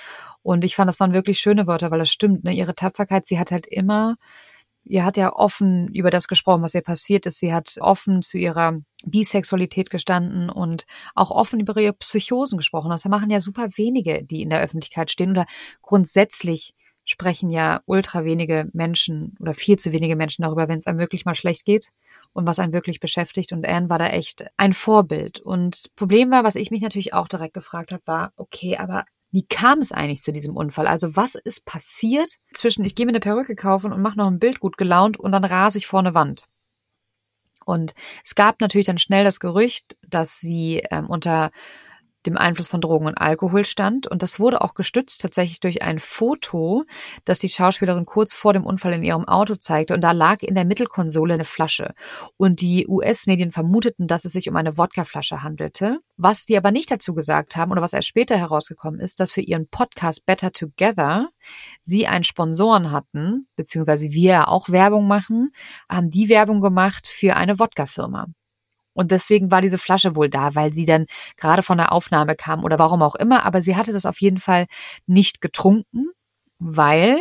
Und 0.43 0.63
ich 0.63 0.77
fand, 0.77 0.87
das 0.87 1.01
waren 1.01 1.15
wirklich 1.15 1.41
schöne 1.41 1.67
Wörter, 1.67 1.91
weil 1.91 2.01
das 2.01 2.13
stimmt. 2.13 2.45
Ne? 2.45 2.53
Ihre 2.53 2.75
Tapferkeit, 2.75 3.27
sie 3.27 3.39
hat 3.39 3.53
halt 3.53 3.67
immer 3.67 4.17
ihr 4.85 5.05
hat 5.05 5.17
ja 5.17 5.33
offen 5.33 5.95
über 5.95 6.11
das 6.11 6.27
gesprochen, 6.27 6.63
was 6.63 6.75
ihr 6.75 6.83
passiert 6.83 7.25
ist. 7.25 7.39
Sie 7.39 7.55
hat 7.55 7.77
offen 7.81 8.21
zu 8.21 8.37
ihrer 8.37 8.81
Bisexualität 9.07 9.91
gestanden 9.91 10.51
und 10.51 10.87
auch 11.15 11.31
offen 11.31 11.61
über 11.61 11.81
ihre 11.81 11.93
Psychosen 11.93 12.59
gesprochen. 12.59 12.91
Das 12.91 13.05
machen 13.05 13.31
ja 13.31 13.41
super 13.41 13.69
wenige, 13.77 14.25
die 14.25 14.43
in 14.43 14.51
der 14.51 14.61
Öffentlichkeit 14.61 15.09
stehen 15.11 15.31
oder 15.31 15.47
grundsätzlich 15.83 16.75
sprechen 17.05 17.49
ja 17.49 17.81
ultra 17.87 18.25
wenige 18.25 18.69
Menschen 18.73 19.37
oder 19.39 19.55
viel 19.55 19.79
zu 19.79 19.93
wenige 19.93 20.17
Menschen 20.17 20.43
darüber, 20.43 20.67
wenn 20.67 20.79
es 20.79 20.87
einem 20.89 20.99
wirklich 20.99 21.25
mal 21.25 21.37
schlecht 21.37 21.65
geht 21.65 21.91
und 22.33 22.47
was 22.47 22.59
einen 22.59 22.73
wirklich 22.73 23.01
beschäftigt. 23.01 23.53
Und 23.53 23.67
Anne 23.67 23.89
war 23.91 23.99
da 23.99 24.09
echt 24.09 24.45
ein 24.57 24.73
Vorbild. 24.73 25.41
Und 25.41 25.85
das 25.85 25.89
Problem 25.89 26.31
war, 26.31 26.45
was 26.45 26.55
ich 26.55 26.71
mich 26.71 26.83
natürlich 26.83 27.15
auch 27.15 27.29
direkt 27.29 27.55
gefragt 27.55 27.93
habe, 27.93 28.03
war, 28.07 28.33
okay, 28.37 28.77
aber 28.77 29.05
wie 29.31 29.47
kam 29.47 29.79
es 29.79 29.93
eigentlich 29.93 30.21
zu 30.21 30.33
diesem 30.33 30.57
Unfall? 30.57 30.87
Also 30.87 31.17
was 31.17 31.35
ist 31.35 31.65
passiert 31.65 32.37
zwischen, 32.53 32.85
ich 32.85 32.95
gehe 32.95 33.07
mir 33.07 33.13
eine 33.13 33.21
Perücke 33.21 33.57
kaufen 33.57 33.93
und 33.93 34.03
mache 34.03 34.19
noch 34.19 34.27
ein 34.27 34.39
Bild 34.39 34.61
gut 34.61 34.77
gelaunt 34.77 35.19
und 35.19 35.33
dann 35.33 35.45
rase 35.45 35.79
ich 35.79 35.87
vor 35.87 36.01
eine 36.01 36.15
Wand? 36.15 36.49
Und 37.65 37.95
es 38.25 38.35
gab 38.35 38.61
natürlich 38.61 38.87
dann 38.87 38.99
schnell 38.99 39.25
das 39.25 39.41
Gerücht, 39.41 39.97
dass 40.07 40.41
sie 40.41 40.83
ähm, 40.91 41.09
unter 41.09 41.51
dem 42.27 42.37
Einfluss 42.37 42.69
von 42.69 42.81
Drogen 42.81 43.07
und 43.07 43.19
Alkohol 43.19 43.65
stand. 43.65 44.07
Und 44.07 44.23
das 44.23 44.39
wurde 44.39 44.63
auch 44.63 44.75
gestützt 44.75 45.21
tatsächlich 45.21 45.61
durch 45.61 45.83
ein 45.83 45.99
Foto, 45.99 46.85
das 47.25 47.39
die 47.39 47.49
Schauspielerin 47.49 48.07
kurz 48.07 48.35
vor 48.35 48.53
dem 48.53 48.65
Unfall 48.65 48.93
in 48.93 49.03
ihrem 49.03 49.27
Auto 49.27 49.57
zeigte. 49.57 49.95
Und 49.95 50.01
da 50.03 50.13
lag 50.13 50.43
in 50.43 50.55
der 50.55 50.65
Mittelkonsole 50.65 51.35
eine 51.35 51.45
Flasche. 51.45 51.95
Und 52.37 52.61
die 52.61 52.87
US-Medien 52.89 53.51
vermuteten, 53.51 54.07
dass 54.07 54.25
es 54.25 54.33
sich 54.33 54.49
um 54.49 54.57
eine 54.57 54.79
Wodkaflasche 54.79 55.43
handelte. 55.43 55.99
Was 56.17 56.47
die 56.47 56.57
aber 56.57 56.71
nicht 56.71 56.91
dazu 56.91 57.15
gesagt 57.15 57.57
haben 57.57 57.73
oder 57.73 57.83
was 57.83 57.93
erst 57.93 58.09
später 58.09 58.37
herausgekommen 58.37 59.01
ist, 59.01 59.21
dass 59.21 59.33
für 59.33 59.41
ihren 59.41 59.69
Podcast 59.69 60.25
Better 60.27 60.53
Together 60.53 61.31
sie 61.81 62.07
einen 62.07 62.25
Sponsoren 62.25 62.91
hatten, 62.91 63.49
beziehungsweise 63.57 64.11
wir 64.11 64.49
auch 64.49 64.69
Werbung 64.69 65.07
machen, 65.07 65.53
haben 65.89 66.11
die 66.11 66.29
Werbung 66.29 66.61
gemacht 66.61 67.07
für 67.07 67.37
eine 67.37 67.59
Wodka-Firma. 67.59 68.27
Und 68.95 69.11
deswegen 69.11 69.51
war 69.51 69.61
diese 69.61 69.79
Flasche 69.79 70.17
wohl 70.17 70.29
da, 70.29 70.55
weil 70.55 70.73
sie 70.73 70.85
dann 70.85 71.07
gerade 71.37 71.63
von 71.63 71.79
der 71.79 71.93
Aufnahme 71.93 72.37
kam 72.37 72.65
oder 72.65 72.79
warum 72.79 73.03
auch 73.03 73.15
immer. 73.15 73.45
Aber 73.45 73.63
sie 73.63 73.77
hatte 73.77 73.93
das 73.93 74.07
auf 74.07 74.21
jeden 74.21 74.39
Fall 74.39 74.67
nicht 75.07 75.41
getrunken, 75.41 76.09
weil 76.59 77.19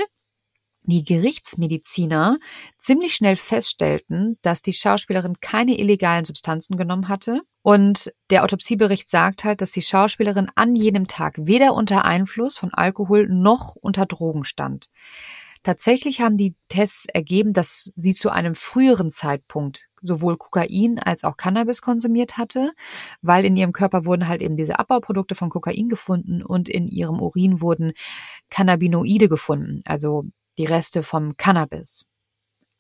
die 0.84 1.04
Gerichtsmediziner 1.04 2.40
ziemlich 2.78 3.14
schnell 3.14 3.36
feststellten, 3.36 4.38
dass 4.42 4.62
die 4.62 4.74
Schauspielerin 4.74 5.40
keine 5.40 5.78
illegalen 5.78 6.26
Substanzen 6.26 6.76
genommen 6.76 7.08
hatte. 7.08 7.42
Und 7.62 8.12
der 8.32 8.44
Autopsiebericht 8.44 9.10
sagt 9.10 9.44
halt, 9.44 9.62
dass 9.62 9.72
die 9.72 9.84
Schauspielerin 9.84 10.48
an 10.56 10.76
jenem 10.76 11.08
Tag 11.08 11.36
weder 11.38 11.76
unter 11.76 12.06
Einfluss 12.06 12.58
von 12.58 12.74
Alkohol 12.74 13.28
noch 13.28 13.76
unter 13.76 14.08
Drogen 14.08 14.44
stand. 14.44 14.90
Tatsächlich 15.64 16.22
haben 16.22 16.38
die 16.38 16.56
Tests 16.70 17.06
ergeben, 17.06 17.54
dass 17.54 17.94
sie 17.96 18.14
zu 18.14 18.32
einem 18.32 18.56
früheren 18.56 19.12
Zeitpunkt 19.12 19.88
sowohl 20.02 20.38
Kokain 20.38 21.00
als 21.00 21.24
auch 21.24 21.38
Cannabis 21.38 21.82
konsumiert 21.82 22.38
hatte, 22.38 22.72
weil 23.22 23.46
in 23.46 23.56
ihrem 23.56 23.74
Körper 23.74 24.06
wurden 24.06 24.28
halt 24.28 24.42
eben 24.42 24.58
diese 24.58 24.80
Abbauprodukte 24.80 25.36
von 25.36 25.50
Kokain 25.50 25.88
gefunden 25.88 26.44
und 26.44 26.70
in 26.70 26.88
ihrem 26.88 27.22
Urin 27.22 27.62
wurden 27.62 27.94
Cannabinoide 28.50 29.30
gefunden, 29.30 29.82
also 29.86 30.26
die 30.58 30.66
Reste 30.66 31.04
vom 31.04 31.38
Cannabis. 31.38 32.06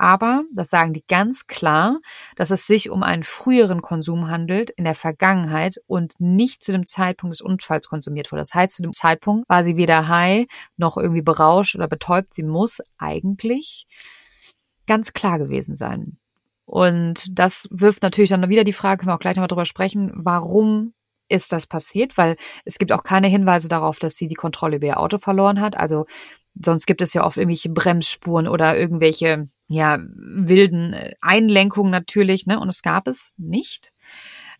Aber, 0.02 0.46
das 0.52 0.72
sagen 0.72 0.94
die 0.94 1.04
ganz 1.08 1.46
klar, 1.46 2.00
dass 2.36 2.50
es 2.50 2.66
sich 2.66 2.90
um 2.90 3.04
einen 3.04 3.22
früheren 3.22 3.84
Konsum 3.84 4.30
handelt 4.30 4.72
in 4.72 4.84
der 4.84 4.96
Vergangenheit 4.96 5.76
und 5.86 6.16
nicht 6.18 6.64
zu 6.64 6.72
dem 6.72 6.88
Zeitpunkt 6.88 7.36
des 7.36 7.42
Unfalls 7.42 7.88
konsumiert 7.88 8.32
wurde. 8.32 8.42
Das 8.42 8.56
heißt, 8.56 8.74
zu 8.74 8.82
dem 8.82 8.94
Zeitpunkt 8.94 9.48
war 9.48 9.64
sie 9.64 9.78
weder 9.78 10.08
high 10.08 10.48
noch 10.76 10.98
irgendwie 10.98 11.22
berauscht 11.22 11.76
oder 11.76 11.88
betäubt. 11.88 12.34
Sie 12.34 12.42
muss 12.42 12.80
eigentlich 12.98 13.86
ganz 14.88 15.14
klar 15.14 15.38
gewesen 15.38 15.76
sein. 15.76 16.18
Und 16.72 17.38
das 17.38 17.68
wirft 17.70 18.02
natürlich 18.02 18.30
dann 18.30 18.50
wieder 18.50 18.64
die 18.64 18.72
Frage, 18.72 19.00
können 19.00 19.10
wir 19.10 19.16
auch 19.16 19.20
gleich 19.20 19.36
nochmal 19.36 19.50
drüber 19.50 19.66
sprechen, 19.66 20.12
warum 20.16 20.94
ist 21.28 21.52
das 21.52 21.68
passiert? 21.68 22.18
Weil 22.18 22.38
es 22.64 22.78
gibt 22.78 22.94
auch 22.94 23.04
keine 23.04 23.28
Hinweise 23.28 23.68
darauf, 23.68 24.00
dass 24.00 24.16
sie 24.16 24.28
die 24.28 24.36
Kontrolle 24.36 24.78
über 24.78 24.88
ihr 24.88 25.00
Auto 25.00 25.18
verloren 25.18 25.60
hat. 25.60 25.78
Also 25.78 26.06
Sonst 26.60 26.86
gibt 26.86 27.02
es 27.02 27.14
ja 27.14 27.26
oft 27.26 27.38
irgendwelche 27.38 27.70
Bremsspuren 27.70 28.48
oder 28.48 28.78
irgendwelche, 28.78 29.46
ja, 29.70 30.00
wilden 30.16 30.96
Einlenkungen 31.22 31.92
natürlich, 31.92 32.46
ne? 32.46 32.60
Und 32.60 32.68
es 32.70 32.82
gab 32.82 33.08
es 33.08 33.36
nicht. 33.38 33.94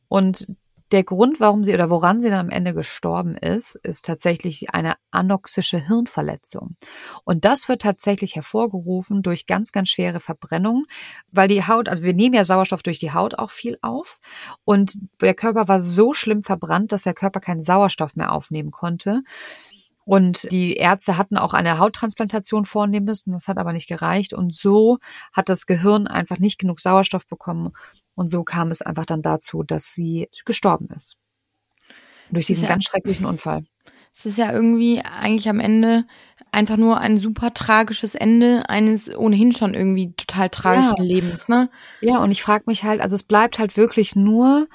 Und 0.08 0.48
der 0.92 1.04
Grund, 1.04 1.40
warum 1.40 1.64
sie 1.64 1.74
oder 1.74 1.90
woran 1.90 2.22
sie 2.22 2.30
dann 2.30 2.40
am 2.40 2.50
Ende 2.50 2.74
gestorben 2.74 3.36
ist, 3.36 3.76
ist 3.76 4.06
tatsächlich 4.06 4.74
eine 4.74 4.96
anoxische 5.12 5.80
Hirnverletzung. 5.80 6.76
Und 7.24 7.46
das 7.46 7.70
wird 7.70 7.82
tatsächlich 7.82 8.36
hervorgerufen 8.36 9.22
durch 9.22 9.46
ganz, 9.46 9.72
ganz 9.72 9.90
schwere 9.90 10.20
Verbrennung, 10.20 10.86
weil 11.32 11.48
die 11.48 11.66
Haut, 11.66 11.88
also 11.88 12.04
wir 12.04 12.14
nehmen 12.14 12.36
ja 12.36 12.44
Sauerstoff 12.44 12.84
durch 12.84 13.00
die 13.00 13.14
Haut 13.14 13.36
auch 13.40 13.52
viel 13.52 13.78
auf 13.82 14.20
und 14.66 14.98
der 15.22 15.34
Körper 15.34 15.68
war 15.68 15.82
so 15.82 16.14
schlimm 16.14 16.44
verbrannt, 16.44 16.92
dass 16.92 17.04
der 17.04 17.14
Körper 17.14 17.40
keinen 17.40 17.64
Sauerstoff 17.64 18.16
mehr 18.16 18.32
aufnehmen 18.32 18.72
konnte. 18.72 19.24
Und 20.04 20.52
die 20.52 20.76
Ärzte 20.76 21.18
hatten 21.18 21.38
auch 21.38 21.54
eine 21.54 21.78
Hauttransplantation 21.78 22.66
vornehmen 22.66 23.06
müssen, 23.06 23.32
das 23.32 23.48
hat 23.48 23.58
aber 23.58 23.72
nicht 23.72 23.88
gereicht. 23.88 24.34
Und 24.34 24.54
so 24.54 24.98
hat 25.32 25.48
das 25.48 25.68
Gehirn 25.68 26.08
einfach 26.08 26.40
nicht 26.40 26.60
genug 26.60 26.80
Sauerstoff 26.80 27.28
bekommen. 27.28 27.72
Und 28.16 28.30
so 28.30 28.44
kam 28.44 28.72
es 28.72 28.82
einfach 28.82 29.06
dann 29.06 29.22
dazu, 29.22 29.64
dass 29.64 29.94
sie 29.94 30.30
gestorben 30.46 30.90
ist. 30.96 31.18
Durch 32.30 32.46
diesen 32.46 32.64
ja, 32.64 32.70
ganz 32.70 32.86
schrecklichen 32.86 33.26
Unfall. 33.26 33.64
Es 34.14 34.26
ist 34.26 34.38
ja 34.38 34.52
irgendwie 34.52 35.02
eigentlich 35.02 35.50
am 35.50 35.60
Ende 35.60 36.06
einfach 36.52 36.78
nur 36.78 37.00
ein 37.00 37.18
super 37.18 37.54
tragisches 37.54 38.14
Ende 38.16 38.70
eines 38.70 39.14
ohnehin 39.16 39.54
schon 39.54 39.74
irgendwie 39.74 40.14
total 40.14 40.50
tragischen 40.50 40.98
ja. 40.98 41.04
Lebens, 41.04 41.48
ne? 41.48 41.70
Ja, 42.02 42.20
und 42.20 42.32
ich 42.32 42.42
frage 42.42 42.66
mich 42.68 42.84
halt, 42.84 43.02
also 43.02 43.16
es 43.16 43.24
bleibt 43.24 43.58
halt 43.58 43.78
wirklich 43.78 44.16
nur 44.16 44.68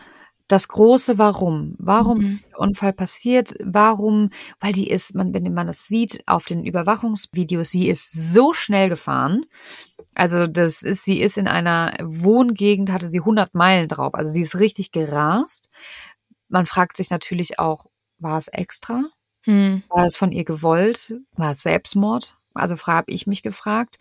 das 0.49 0.68
große 0.68 1.18
Warum. 1.18 1.75
Warum 1.79 2.18
mhm. 2.18 2.31
ist 2.31 2.44
der 2.46 2.61
Unfall 2.61 2.92
passiert? 2.92 3.55
Warum? 3.62 4.31
Weil 4.61 4.72
die 4.72 4.88
ist, 4.88 5.14
man, 5.14 5.35
wenn 5.35 5.53
man 5.53 5.66
das 5.66 5.87
sieht 5.87 6.22
auf 6.27 6.46
den 6.46 6.64
Überwachungsvideos, 6.64 7.70
sie 7.70 7.88
ist 7.88 8.12
so 8.33 8.53
schnell 8.53 8.88
gefahren. 8.88 9.44
Also 10.16 10.46
das 10.46 10.83
ist, 10.83 11.05
sie 11.05 11.20
ist 11.20 11.37
in 11.37 11.46
einer 11.46 11.92
Wohngegend, 12.02 12.90
hatte 12.90 13.07
sie 13.07 13.20
100 13.20 13.55
Meilen 13.55 13.88
drauf. 13.88 14.14
Also 14.14 14.33
sie 14.33 14.40
ist 14.40 14.59
richtig 14.59 14.90
gerast. 14.90 15.68
Man 16.48 16.64
fragt 16.64 16.96
sich 16.96 17.11
natürlich 17.11 17.59
auch, 17.59 17.87
war 18.18 18.38
es 18.38 18.48
extra? 18.48 19.05
Mhm. 19.44 19.83
War 19.88 20.07
es 20.07 20.16
von 20.16 20.33
ihr 20.33 20.44
gewollt? 20.44 21.14
War 21.33 21.52
es 21.52 21.62
Selbstmord? 21.62 22.37
Also 22.55 22.76
habe 22.87 23.12
ich 23.12 23.26
mich 23.26 23.42
gefragt. 23.42 23.96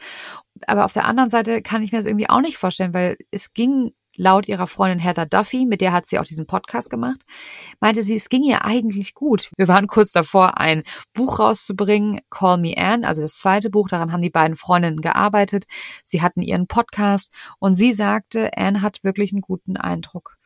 Aber 0.67 0.86
auf 0.86 0.93
der 0.93 1.06
anderen 1.06 1.30
Seite 1.30 1.62
kann 1.62 1.84
ich 1.84 1.91
mir 1.91 1.97
das 1.97 2.08
irgendwie 2.08 2.30
auch 2.30 2.41
nicht 2.41 2.58
vorstellen, 2.58 2.93
weil 2.93 3.17
es 3.32 3.54
ging 3.54 3.93
laut 4.15 4.47
ihrer 4.47 4.67
Freundin 4.67 4.99
Heather 4.99 5.25
Duffy, 5.25 5.65
mit 5.65 5.82
der 5.82 5.93
hat 5.93 6.08
sie 6.08 6.19
auch 6.19 6.25
diesen 6.25 6.47
Podcast 6.47 6.89
gemacht, 6.89 7.21
meinte 7.80 8.04
sie, 8.04 8.15
es 8.15 8.30
ging 8.30 8.43
ihr 8.43 8.65
eigentlich 8.65 9.13
gut. 9.13 9.49
Wir 9.58 9.67
waren 9.67 9.88
kurz 9.88 10.12
davor, 10.12 10.60
ein 10.60 10.84
Buch 11.13 11.39
rauszubringen, 11.39 12.21
Call 12.30 12.58
Me 12.58 12.75
Anne, 12.78 13.08
also 13.08 13.21
das 13.21 13.38
zweite 13.38 13.69
Buch, 13.69 13.88
daran 13.88 14.12
haben 14.12 14.21
die 14.21 14.30
beiden 14.30 14.56
Freundinnen 14.56 15.01
gearbeitet. 15.01 15.65
Sie 16.06 16.21
hatten 16.21 16.41
ihren 16.41 16.67
Podcast 16.67 17.32
und 17.60 17.73
sie 17.73 17.93
sagte, 17.93 18.51
Anne 18.56 18.82
hat 18.82 19.04
wirklich 19.04 19.32
einen 19.32 19.41
guten 19.41 19.78
Eindruck 19.78 20.38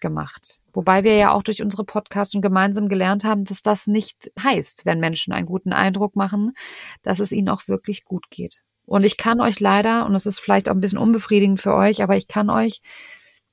gemacht. 0.00 0.60
Wobei 0.72 1.04
wir 1.04 1.16
ja 1.16 1.32
auch 1.32 1.42
durch 1.42 1.62
unsere 1.62 1.84
Podcasts 1.84 2.34
und 2.34 2.42
gemeinsam 2.42 2.88
gelernt 2.88 3.24
haben, 3.24 3.44
dass 3.44 3.62
das 3.62 3.86
nicht 3.86 4.30
heißt, 4.42 4.84
wenn 4.84 5.00
Menschen 5.00 5.32
einen 5.32 5.46
guten 5.46 5.72
Eindruck 5.72 6.14
machen, 6.16 6.52
dass 7.02 7.20
es 7.20 7.32
ihnen 7.32 7.48
auch 7.48 7.68
wirklich 7.68 8.04
gut 8.04 8.28
geht. 8.28 8.62
Und 8.86 9.04
ich 9.04 9.16
kann 9.16 9.40
euch 9.40 9.60
leider, 9.60 10.06
und 10.06 10.12
das 10.12 10.26
ist 10.26 10.40
vielleicht 10.40 10.68
auch 10.68 10.74
ein 10.74 10.80
bisschen 10.80 10.98
unbefriedigend 10.98 11.60
für 11.60 11.74
euch, 11.74 12.02
aber 12.02 12.16
ich 12.16 12.28
kann 12.28 12.50
euch 12.50 12.80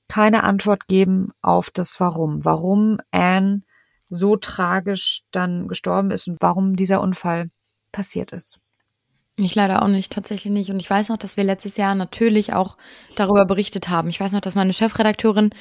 keine 0.08 0.44
Antwort 0.44 0.88
geben 0.88 1.32
auf 1.42 1.70
das 1.70 2.00
Warum. 2.00 2.44
Warum 2.44 2.98
Anne 3.12 3.62
so 4.10 4.36
tragisch 4.36 5.22
dann 5.32 5.70
gestorben 5.70 6.12
ist 6.12 6.28
und 6.28 6.38
warum 6.42 6.76
dieser 6.76 7.02
Unfall 7.02 7.50
passiert 7.94 8.34
ist. 8.34 8.60
Ich 9.38 9.56
leider 9.56 9.82
auch 9.82 9.88
nicht, 9.88 10.12
tatsächlich 10.12 10.52
nicht. 10.52 10.70
Und 10.70 10.82
ich 10.82 10.90
weiß 10.90 11.10
noch, 11.10 11.18
dass 11.18 11.38
wir 11.38 11.46
letztes 11.46 11.78
Jahr 11.78 11.96
natürlich 11.96 12.54
auch 12.54 12.78
darüber 13.16 13.46
berichtet 13.46 13.88
haben. 13.88 14.10
Ich 14.10 14.20
weiß 14.20 14.34
noch, 14.34 14.42
dass 14.42 14.56
meine 14.56 14.74
Chefredakteurin 14.74 15.52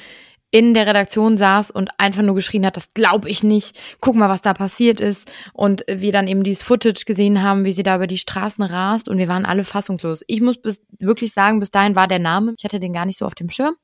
in 0.51 0.73
der 0.73 0.85
Redaktion 0.85 1.37
saß 1.37 1.71
und 1.71 1.89
einfach 1.97 2.21
nur 2.21 2.35
geschrien 2.35 2.65
hat, 2.65 2.75
das 2.75 2.93
glaube 2.93 3.29
ich 3.29 3.41
nicht, 3.41 3.79
guck 4.01 4.15
mal, 4.15 4.29
was 4.29 4.41
da 4.41 4.53
passiert 4.53 4.99
ist. 4.99 5.31
Und 5.53 5.85
wir 5.87 6.11
dann 6.11 6.27
eben 6.27 6.43
dieses 6.43 6.61
Footage 6.61 7.05
gesehen 7.05 7.41
haben, 7.41 7.63
wie 7.63 7.71
sie 7.71 7.83
da 7.83 7.95
über 7.95 8.07
die 8.07 8.17
Straßen 8.17 8.63
rast 8.63 9.07
und 9.07 9.17
wir 9.17 9.29
waren 9.29 9.45
alle 9.45 9.63
fassungslos. 9.63 10.23
Ich 10.27 10.41
muss 10.41 10.61
bis, 10.61 10.81
wirklich 10.99 11.31
sagen, 11.31 11.61
bis 11.61 11.71
dahin 11.71 11.95
war 11.95 12.07
der 12.07 12.19
Name, 12.19 12.53
ich 12.57 12.65
hatte 12.65 12.81
den 12.81 12.93
gar 12.93 13.05
nicht 13.05 13.17
so 13.17 13.25
auf 13.25 13.35
dem 13.35 13.49
Schirm. 13.49 13.75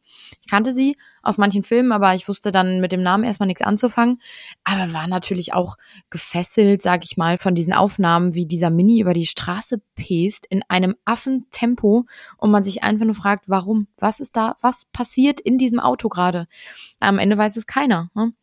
Ich 0.42 0.50
kannte 0.50 0.74
sie, 0.74 0.98
aus 1.28 1.38
manchen 1.38 1.64
Filmen, 1.64 1.92
aber 1.92 2.16
ich 2.16 2.28
wusste 2.28 2.52
dann 2.52 2.80
mit 2.80 2.92
dem 2.92 3.04
Namen 3.04 3.24
erstmal 3.24 3.48
nichts 3.48 3.62
anzufangen. 3.62 4.20
Aber 4.64 4.94
war 4.94 5.08
natürlich 5.08 5.54
auch 5.54 5.78
gefesselt, 6.10 6.82
sag 6.82 7.04
ich 7.04 7.18
mal, 7.18 7.38
von 7.38 7.56
diesen 7.56 7.74
Aufnahmen, 7.74 8.34
wie 8.34 8.46
dieser 8.46 8.70
Mini 8.70 9.00
über 9.02 9.14
die 9.14 9.26
Straße 9.26 9.82
pest 9.96 10.46
in 10.50 10.64
einem 10.70 10.96
Affentempo 11.06 12.06
und 12.38 12.52
man 12.52 12.64
sich 12.64 12.84
einfach 12.84 13.06
nur 13.06 13.16
fragt, 13.16 13.50
warum? 13.50 13.88
Was 13.98 14.20
ist 14.20 14.36
da? 14.36 14.56
Was 14.62 14.86
passiert 14.86 15.40
in 15.40 15.58
diesem 15.58 15.80
Auto 15.80 16.10
gerade? 16.10 16.48
Am 17.00 17.20
Ende 17.20 17.38
weiß 17.38 17.58
es 17.58 17.68
keiner. 17.68 18.10
Ne? 18.16 18.34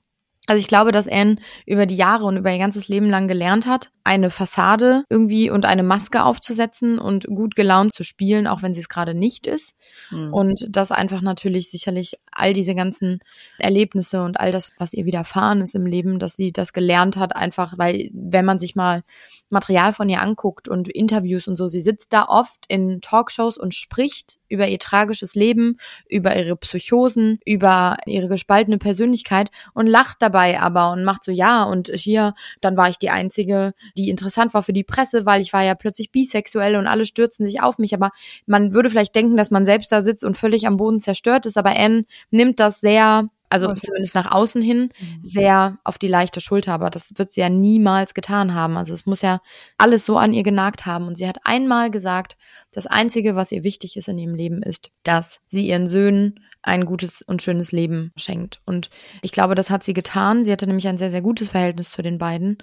Also 0.46 0.60
ich 0.60 0.68
glaube, 0.68 0.92
dass 0.92 1.08
Anne 1.08 1.36
über 1.66 1.86
die 1.86 1.96
Jahre 1.96 2.24
und 2.24 2.36
über 2.36 2.52
ihr 2.52 2.58
ganzes 2.58 2.88
Leben 2.88 3.08
lang 3.08 3.28
gelernt 3.28 3.66
hat, 3.66 3.90
eine 4.04 4.28
Fassade 4.28 5.04
irgendwie 5.08 5.48
und 5.48 5.64
eine 5.64 5.82
Maske 5.82 6.24
aufzusetzen 6.24 6.98
und 6.98 7.24
gut 7.24 7.56
gelaunt 7.56 7.94
zu 7.94 8.02
spielen, 8.04 8.46
auch 8.46 8.62
wenn 8.62 8.74
sie 8.74 8.80
es 8.80 8.90
gerade 8.90 9.14
nicht 9.14 9.46
ist. 9.46 9.74
Mhm. 10.10 10.32
Und 10.32 10.66
das 10.68 10.92
einfach 10.92 11.22
natürlich 11.22 11.70
sicherlich 11.70 12.18
all 12.30 12.52
diese 12.52 12.74
ganzen 12.74 13.20
Erlebnisse 13.58 14.22
und 14.22 14.38
all 14.38 14.52
das, 14.52 14.72
was 14.78 14.92
ihr 14.92 15.06
widerfahren 15.06 15.62
ist 15.62 15.74
im 15.74 15.86
Leben, 15.86 16.18
dass 16.18 16.36
sie 16.36 16.52
das 16.52 16.74
gelernt 16.74 17.16
hat, 17.16 17.34
einfach, 17.34 17.78
weil 17.78 18.10
wenn 18.12 18.44
man 18.44 18.58
sich 18.58 18.76
mal 18.76 19.02
Material 19.48 19.94
von 19.94 20.08
ihr 20.10 20.20
anguckt 20.20 20.68
und 20.68 20.88
Interviews 20.88 21.48
und 21.48 21.56
so, 21.56 21.66
sie 21.68 21.80
sitzt 21.80 22.12
da 22.12 22.26
oft 22.26 22.64
in 22.68 23.00
Talkshows 23.00 23.56
und 23.56 23.72
spricht 23.72 24.38
über 24.48 24.68
ihr 24.68 24.78
tragisches 24.78 25.34
Leben, 25.34 25.78
über 26.08 26.36
ihre 26.36 26.56
Psychosen, 26.56 27.38
über 27.46 27.96
ihre 28.04 28.28
gespaltene 28.28 28.78
Persönlichkeit 28.78 29.50
und 29.72 29.86
lacht 29.86 30.18
dabei 30.20 30.60
aber 30.60 30.92
und 30.92 31.04
macht 31.04 31.24
so, 31.24 31.30
ja, 31.30 31.64
und 31.64 31.88
hier, 31.94 32.34
dann 32.60 32.76
war 32.76 32.90
ich 32.90 32.98
die 32.98 33.10
Einzige, 33.10 33.72
die 33.96 34.08
interessant 34.08 34.54
war 34.54 34.62
für 34.62 34.72
die 34.72 34.84
Presse, 34.84 35.26
weil 35.26 35.40
ich 35.40 35.52
war 35.52 35.62
ja 35.62 35.74
plötzlich 35.74 36.10
bisexuell 36.10 36.76
und 36.76 36.86
alle 36.86 37.06
stürzen 37.06 37.46
sich 37.46 37.62
auf 37.62 37.78
mich. 37.78 37.94
Aber 37.94 38.10
man 38.46 38.74
würde 38.74 38.90
vielleicht 38.90 39.14
denken, 39.14 39.36
dass 39.36 39.50
man 39.50 39.66
selbst 39.66 39.92
da 39.92 40.02
sitzt 40.02 40.24
und 40.24 40.36
völlig 40.36 40.66
am 40.66 40.76
Boden 40.76 41.00
zerstört 41.00 41.46
ist. 41.46 41.56
Aber 41.56 41.70
Anne 41.76 42.04
nimmt 42.30 42.60
das 42.60 42.80
sehr 42.80 43.28
also 43.50 43.68
okay. 43.68 43.82
zumindest 43.86 44.16
nach 44.16 44.32
außen 44.32 44.60
hin, 44.62 44.90
mhm. 44.98 45.20
sehr 45.22 45.78
auf 45.84 45.96
die 45.96 46.08
leichte 46.08 46.40
Schulter. 46.40 46.72
Aber 46.72 46.90
das 46.90 47.12
wird 47.14 47.32
sie 47.32 47.40
ja 47.40 47.48
niemals 47.48 48.12
getan 48.12 48.52
haben. 48.52 48.76
Also 48.76 48.94
es 48.94 49.06
muss 49.06 49.22
ja 49.22 49.40
alles 49.78 50.04
so 50.04 50.18
an 50.18 50.32
ihr 50.32 50.42
genagt 50.42 50.86
haben. 50.86 51.06
Und 51.06 51.16
sie 51.16 51.28
hat 51.28 51.38
einmal 51.44 51.90
gesagt, 51.90 52.36
das 52.72 52.88
Einzige, 52.88 53.36
was 53.36 53.52
ihr 53.52 53.62
wichtig 53.62 53.96
ist 53.96 54.08
in 54.08 54.18
ihrem 54.18 54.34
Leben, 54.34 54.60
ist, 54.60 54.90
dass 55.04 55.38
sie 55.46 55.68
ihren 55.68 55.86
Söhnen 55.86 56.40
ein 56.62 56.84
gutes 56.84 57.22
und 57.22 57.42
schönes 57.42 57.70
Leben 57.70 58.10
schenkt. 58.16 58.60
Und 58.64 58.90
ich 59.22 59.30
glaube, 59.30 59.54
das 59.54 59.70
hat 59.70 59.84
sie 59.84 59.92
getan. 59.92 60.42
Sie 60.42 60.50
hatte 60.50 60.66
nämlich 60.66 60.88
ein 60.88 60.98
sehr, 60.98 61.12
sehr 61.12 61.22
gutes 61.22 61.50
Verhältnis 61.50 61.90
zu 61.90 62.02
den 62.02 62.18
beiden. 62.18 62.58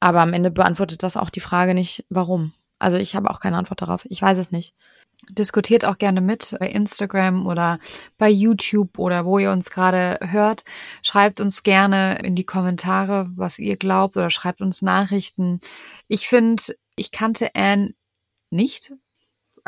Aber 0.00 0.20
am 0.20 0.32
Ende 0.32 0.50
beantwortet 0.50 1.02
das 1.02 1.16
auch 1.16 1.30
die 1.30 1.40
Frage 1.40 1.74
nicht, 1.74 2.04
warum. 2.08 2.52
Also 2.78 2.96
ich 2.96 3.16
habe 3.16 3.30
auch 3.30 3.40
keine 3.40 3.56
Antwort 3.56 3.82
darauf. 3.82 4.04
Ich 4.08 4.22
weiß 4.22 4.38
es 4.38 4.50
nicht. 4.50 4.74
Diskutiert 5.30 5.84
auch 5.84 5.98
gerne 5.98 6.20
mit 6.20 6.56
bei 6.60 6.68
Instagram 6.68 7.46
oder 7.46 7.80
bei 8.18 8.30
YouTube 8.30 8.98
oder 8.98 9.24
wo 9.24 9.38
ihr 9.38 9.50
uns 9.50 9.70
gerade 9.70 10.18
hört. 10.22 10.62
Schreibt 11.02 11.40
uns 11.40 11.64
gerne 11.64 12.18
in 12.22 12.36
die 12.36 12.46
Kommentare, 12.46 13.28
was 13.34 13.58
ihr 13.58 13.76
glaubt 13.76 14.16
oder 14.16 14.30
schreibt 14.30 14.60
uns 14.60 14.80
Nachrichten. 14.80 15.60
Ich 16.06 16.28
finde, 16.28 16.62
ich 16.94 17.10
kannte 17.10 17.54
Anne 17.54 17.94
nicht. 18.50 18.92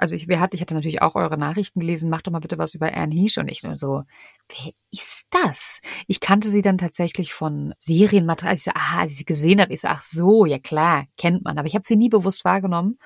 Also 0.00 0.14
ich, 0.14 0.28
wer 0.28 0.40
hat, 0.40 0.54
ich 0.54 0.62
hatte 0.62 0.72
natürlich 0.72 1.02
auch 1.02 1.14
eure 1.14 1.36
Nachrichten 1.36 1.80
gelesen. 1.80 2.08
Macht 2.08 2.26
doch 2.26 2.32
mal 2.32 2.38
bitte 2.38 2.56
was 2.56 2.74
über 2.74 2.90
Anne 2.94 3.14
Heesh 3.14 3.36
und 3.36 3.50
ich 3.50 3.62
nur 3.62 3.76
so, 3.76 4.04
wer 4.48 4.72
ist 4.90 5.26
das? 5.28 5.80
Ich 6.06 6.20
kannte 6.20 6.48
sie 6.48 6.62
dann 6.62 6.78
tatsächlich 6.78 7.34
von 7.34 7.74
Serienmaterial. 7.80 8.54
Ich 8.54 8.64
so, 8.64 8.70
aha, 8.74 9.00
als 9.00 9.12
ich 9.12 9.18
sie 9.18 9.24
gesehen 9.26 9.60
habe, 9.60 9.74
ich 9.74 9.82
so, 9.82 9.88
ach 9.88 10.02
so, 10.02 10.46
ja 10.46 10.58
klar, 10.58 11.04
kennt 11.18 11.44
man. 11.44 11.58
Aber 11.58 11.68
ich 11.68 11.74
habe 11.74 11.84
sie 11.86 11.96
nie 11.96 12.08
bewusst 12.08 12.46
wahrgenommen 12.46 12.98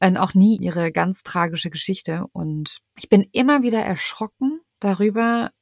und 0.00 0.16
auch 0.16 0.34
nie 0.34 0.58
ihre 0.60 0.90
ganz 0.90 1.22
tragische 1.22 1.70
Geschichte. 1.70 2.24
Und 2.32 2.78
ich 2.98 3.08
bin 3.08 3.24
immer 3.30 3.62
wieder 3.62 3.78
erschrocken 3.80 4.60
darüber, 4.80 5.52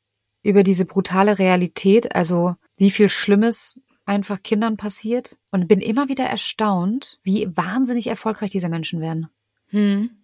über 0.43 0.63
diese 0.63 0.87
brutale 0.87 1.39
Realität, 1.39 2.15
also 2.17 2.57
wie 2.79 2.91
viel 2.91 3.11
Schlimmes 3.11 3.79
einfach 4.07 4.43
Kindern 4.43 4.79
passiert 4.79 5.37
und 5.51 5.69
bin 5.69 5.81
immer 5.81 6.09
wieder 6.09 6.25
erstaunt, 6.25 7.21
wie 7.23 7.47
wahnsinnig 7.55 8.07
erfolgreich 8.07 8.51
diese 8.51 8.71
Menschen 8.71 9.03
werden. 9.03 9.29
Hm. 9.69 10.22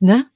Ne? 0.00 0.26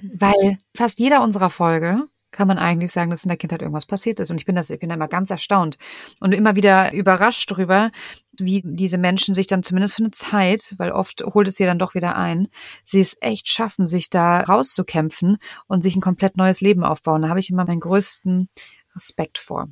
Weil 0.00 0.58
fast 0.76 0.98
jeder 0.98 1.22
unserer 1.22 1.50
Folge 1.50 2.08
kann 2.30 2.48
man 2.48 2.58
eigentlich 2.58 2.92
sagen, 2.92 3.10
dass 3.10 3.24
in 3.24 3.28
der 3.28 3.38
Kindheit 3.38 3.62
irgendwas 3.62 3.86
passiert 3.86 4.20
ist. 4.20 4.30
Und 4.30 4.36
ich 4.36 4.44
bin 4.44 4.54
das, 4.54 4.70
ich 4.70 4.78
bin 4.78 4.90
da 4.90 4.94
immer 4.94 5.08
ganz 5.08 5.30
erstaunt 5.30 5.78
und 6.20 6.32
immer 6.32 6.56
wieder 6.56 6.92
überrascht 6.92 7.50
darüber, 7.50 7.90
wie 8.32 8.62
diese 8.64 8.98
Menschen 8.98 9.34
sich 9.34 9.46
dann 9.46 9.62
zumindest 9.62 9.94
für 9.94 10.02
eine 10.02 10.10
Zeit, 10.10 10.74
weil 10.78 10.92
oft 10.92 11.22
holt 11.24 11.48
es 11.48 11.54
sie 11.56 11.64
dann 11.64 11.78
doch 11.78 11.94
wieder 11.94 12.16
ein, 12.16 12.48
sie 12.84 13.00
es 13.00 13.16
echt 13.20 13.48
schaffen, 13.48 13.86
sich 13.86 14.10
da 14.10 14.40
rauszukämpfen 14.40 15.38
und 15.66 15.82
sich 15.82 15.96
ein 15.96 16.02
komplett 16.02 16.36
neues 16.36 16.60
Leben 16.60 16.84
aufbauen. 16.84 17.22
Da 17.22 17.28
habe 17.28 17.40
ich 17.40 17.50
immer 17.50 17.64
meinen 17.64 17.80
größten 17.80 18.48
Respekt 18.94 19.38
vor. 19.38 19.68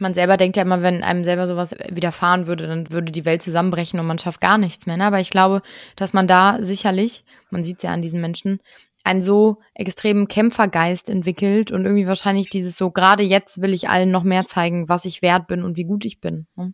Man 0.00 0.14
selber 0.14 0.38
denkt 0.38 0.56
ja 0.56 0.62
immer, 0.62 0.82
wenn 0.82 1.04
einem 1.04 1.24
selber 1.24 1.46
sowas 1.46 1.74
widerfahren 1.90 2.46
würde, 2.46 2.66
dann 2.66 2.90
würde 2.90 3.12
die 3.12 3.26
Welt 3.26 3.42
zusammenbrechen 3.42 4.00
und 4.00 4.06
man 4.06 4.18
schafft 4.18 4.40
gar 4.40 4.56
nichts 4.56 4.86
mehr. 4.86 4.96
Ne? 4.96 5.04
Aber 5.04 5.20
ich 5.20 5.30
glaube, 5.30 5.60
dass 5.94 6.14
man 6.14 6.26
da 6.26 6.58
sicherlich, 6.60 7.22
man 7.50 7.62
sieht 7.62 7.76
es 7.76 7.82
ja 7.82 7.90
an 7.90 8.00
diesen 8.00 8.20
Menschen, 8.20 8.60
einen 9.04 9.20
so 9.20 9.58
extremen 9.74 10.26
Kämpfergeist 10.26 11.08
entwickelt 11.08 11.70
und 11.70 11.84
irgendwie 11.84 12.06
wahrscheinlich 12.06 12.48
dieses 12.48 12.76
so, 12.76 12.90
gerade 12.90 13.22
jetzt 13.22 13.60
will 13.60 13.74
ich 13.74 13.88
allen 13.88 14.10
noch 14.10 14.24
mehr 14.24 14.46
zeigen, 14.46 14.88
was 14.88 15.04
ich 15.04 15.20
wert 15.20 15.46
bin 15.46 15.62
und 15.62 15.76
wie 15.76 15.84
gut 15.84 16.04
ich 16.06 16.20
bin. 16.20 16.46
Ne? 16.56 16.72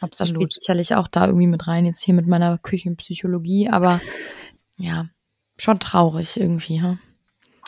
Absolut. 0.00 0.20
Das 0.20 0.28
spielt 0.28 0.52
sicherlich 0.52 0.94
auch 0.94 1.08
da 1.08 1.26
irgendwie 1.26 1.46
mit 1.46 1.66
rein, 1.68 1.86
jetzt 1.86 2.02
hier 2.02 2.14
mit 2.14 2.26
meiner 2.26 2.58
Küchenpsychologie, 2.58 3.68
aber 3.68 4.00
ja, 4.76 5.06
schon 5.56 5.78
traurig 5.78 6.36
irgendwie. 6.36 6.76
Ja? 6.76 6.98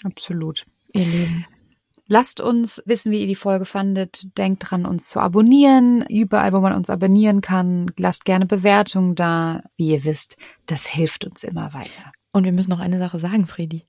Absolut. 0.03 0.67
Ihr 0.93 1.05
Leben. 1.05 1.47
Lasst 2.11 2.41
uns 2.41 2.83
wissen, 2.87 3.13
wie 3.13 3.21
ihr 3.21 3.27
die 3.27 3.35
Folge 3.35 3.67
fandet. 3.67 4.37
Denkt 4.39 4.71
dran, 4.71 4.87
uns 4.87 5.09
zu 5.09 5.21
abonnieren. 5.21 6.05
Überall, 6.09 6.55
wo 6.55 6.61
man 6.61 6.73
uns 6.73 6.89
abonnieren 6.89 7.43
kann. 7.43 7.91
Lasst 7.99 8.25
gerne 8.25 8.47
Bewertungen 8.47 9.15
da. 9.15 9.63
Wie 9.77 9.91
ihr 9.91 10.05
wisst, 10.05 10.39
das 10.67 10.87
hilft 10.87 11.27
uns 11.27 11.45
immer 11.45 11.75
weiter. 11.75 12.13
Und 12.33 12.45
wir 12.45 12.53
müssen 12.53 12.71
noch 12.71 12.81
eine 12.81 12.99
Sache 12.99 13.19
sagen, 13.19 13.47
Fredi. 13.47 13.85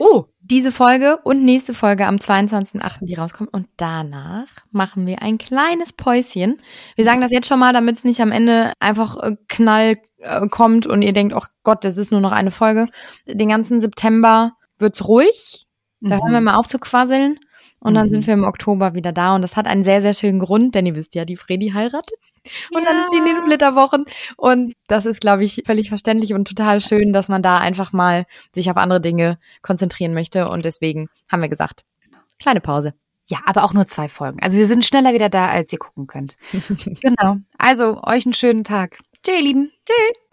Oh. 0.00 0.24
Diese 0.40 0.72
Folge 0.72 1.18
und 1.24 1.44
nächste 1.44 1.74
Folge 1.74 2.06
am 2.06 2.16
22.08., 2.16 3.04
die 3.04 3.14
rauskommt. 3.14 3.52
Und 3.52 3.68
danach 3.76 4.48
machen 4.72 5.06
wir 5.06 5.22
ein 5.22 5.38
kleines 5.38 5.92
Päuschen. 5.92 6.60
Wir 6.96 7.04
sagen 7.04 7.20
das 7.20 7.30
jetzt 7.30 7.46
schon 7.46 7.60
mal, 7.60 7.72
damit 7.72 7.98
es 7.98 8.04
nicht 8.04 8.20
am 8.20 8.32
Ende 8.32 8.72
einfach 8.80 9.16
äh, 9.18 9.36
Knall 9.48 9.98
äh, 10.18 10.48
kommt 10.48 10.86
und 10.86 11.02
ihr 11.02 11.12
denkt, 11.12 11.36
oh 11.36 11.44
Gott, 11.62 11.84
das 11.84 11.98
ist 11.98 12.10
nur 12.10 12.22
noch 12.22 12.32
eine 12.32 12.50
Folge. 12.50 12.86
Den 13.26 13.50
ganzen 13.50 13.78
September 13.78 14.56
wird's 14.78 15.06
ruhig. 15.06 15.66
Da 16.00 16.16
mhm. 16.16 16.22
hören 16.22 16.32
wir 16.32 16.40
mal 16.40 16.54
auf 16.54 16.66
zu 16.66 16.78
quasseln. 16.78 17.38
Und 17.80 17.94
dann 17.94 18.08
mhm. 18.08 18.10
sind 18.10 18.26
wir 18.26 18.34
im 18.34 18.44
Oktober 18.44 18.94
wieder 18.94 19.12
da. 19.12 19.34
Und 19.34 19.42
das 19.42 19.56
hat 19.56 19.66
einen 19.66 19.82
sehr, 19.82 20.02
sehr 20.02 20.14
schönen 20.14 20.38
Grund, 20.38 20.74
denn 20.74 20.86
ihr 20.86 20.94
wisst 20.94 21.14
ja, 21.14 21.24
die 21.24 21.36
Fredi 21.36 21.70
heiratet. 21.70 22.18
Und 22.74 22.82
ja. 22.82 22.88
dann 22.88 23.02
ist 23.02 23.10
sie 23.10 23.18
in 23.18 23.24
den 23.24 23.42
Flitterwochen. 23.42 24.04
Und 24.36 24.74
das 24.86 25.06
ist, 25.06 25.20
glaube 25.20 25.44
ich, 25.44 25.62
völlig 25.66 25.88
verständlich 25.88 26.34
und 26.34 26.46
total 26.46 26.80
schön, 26.80 27.12
dass 27.12 27.28
man 27.28 27.42
da 27.42 27.58
einfach 27.58 27.92
mal 27.92 28.26
sich 28.54 28.70
auf 28.70 28.76
andere 28.76 29.00
Dinge 29.00 29.38
konzentrieren 29.62 30.12
möchte. 30.12 30.48
Und 30.48 30.64
deswegen 30.64 31.08
haben 31.28 31.40
wir 31.40 31.48
gesagt, 31.48 31.84
kleine 32.38 32.60
Pause. 32.60 32.94
Ja, 33.28 33.38
aber 33.46 33.64
auch 33.64 33.72
nur 33.72 33.86
zwei 33.86 34.08
Folgen. 34.08 34.40
Also 34.42 34.58
wir 34.58 34.66
sind 34.66 34.84
schneller 34.84 35.14
wieder 35.14 35.28
da, 35.28 35.48
als 35.48 35.72
ihr 35.72 35.78
gucken 35.78 36.06
könnt. 36.06 36.36
genau. 37.00 37.36
Also 37.56 38.02
euch 38.02 38.26
einen 38.26 38.34
schönen 38.34 38.64
Tag. 38.64 38.98
Tschüss, 39.22 39.36
ihr 39.36 39.42
Lieben. 39.42 39.70
Tschüss. 39.86 40.29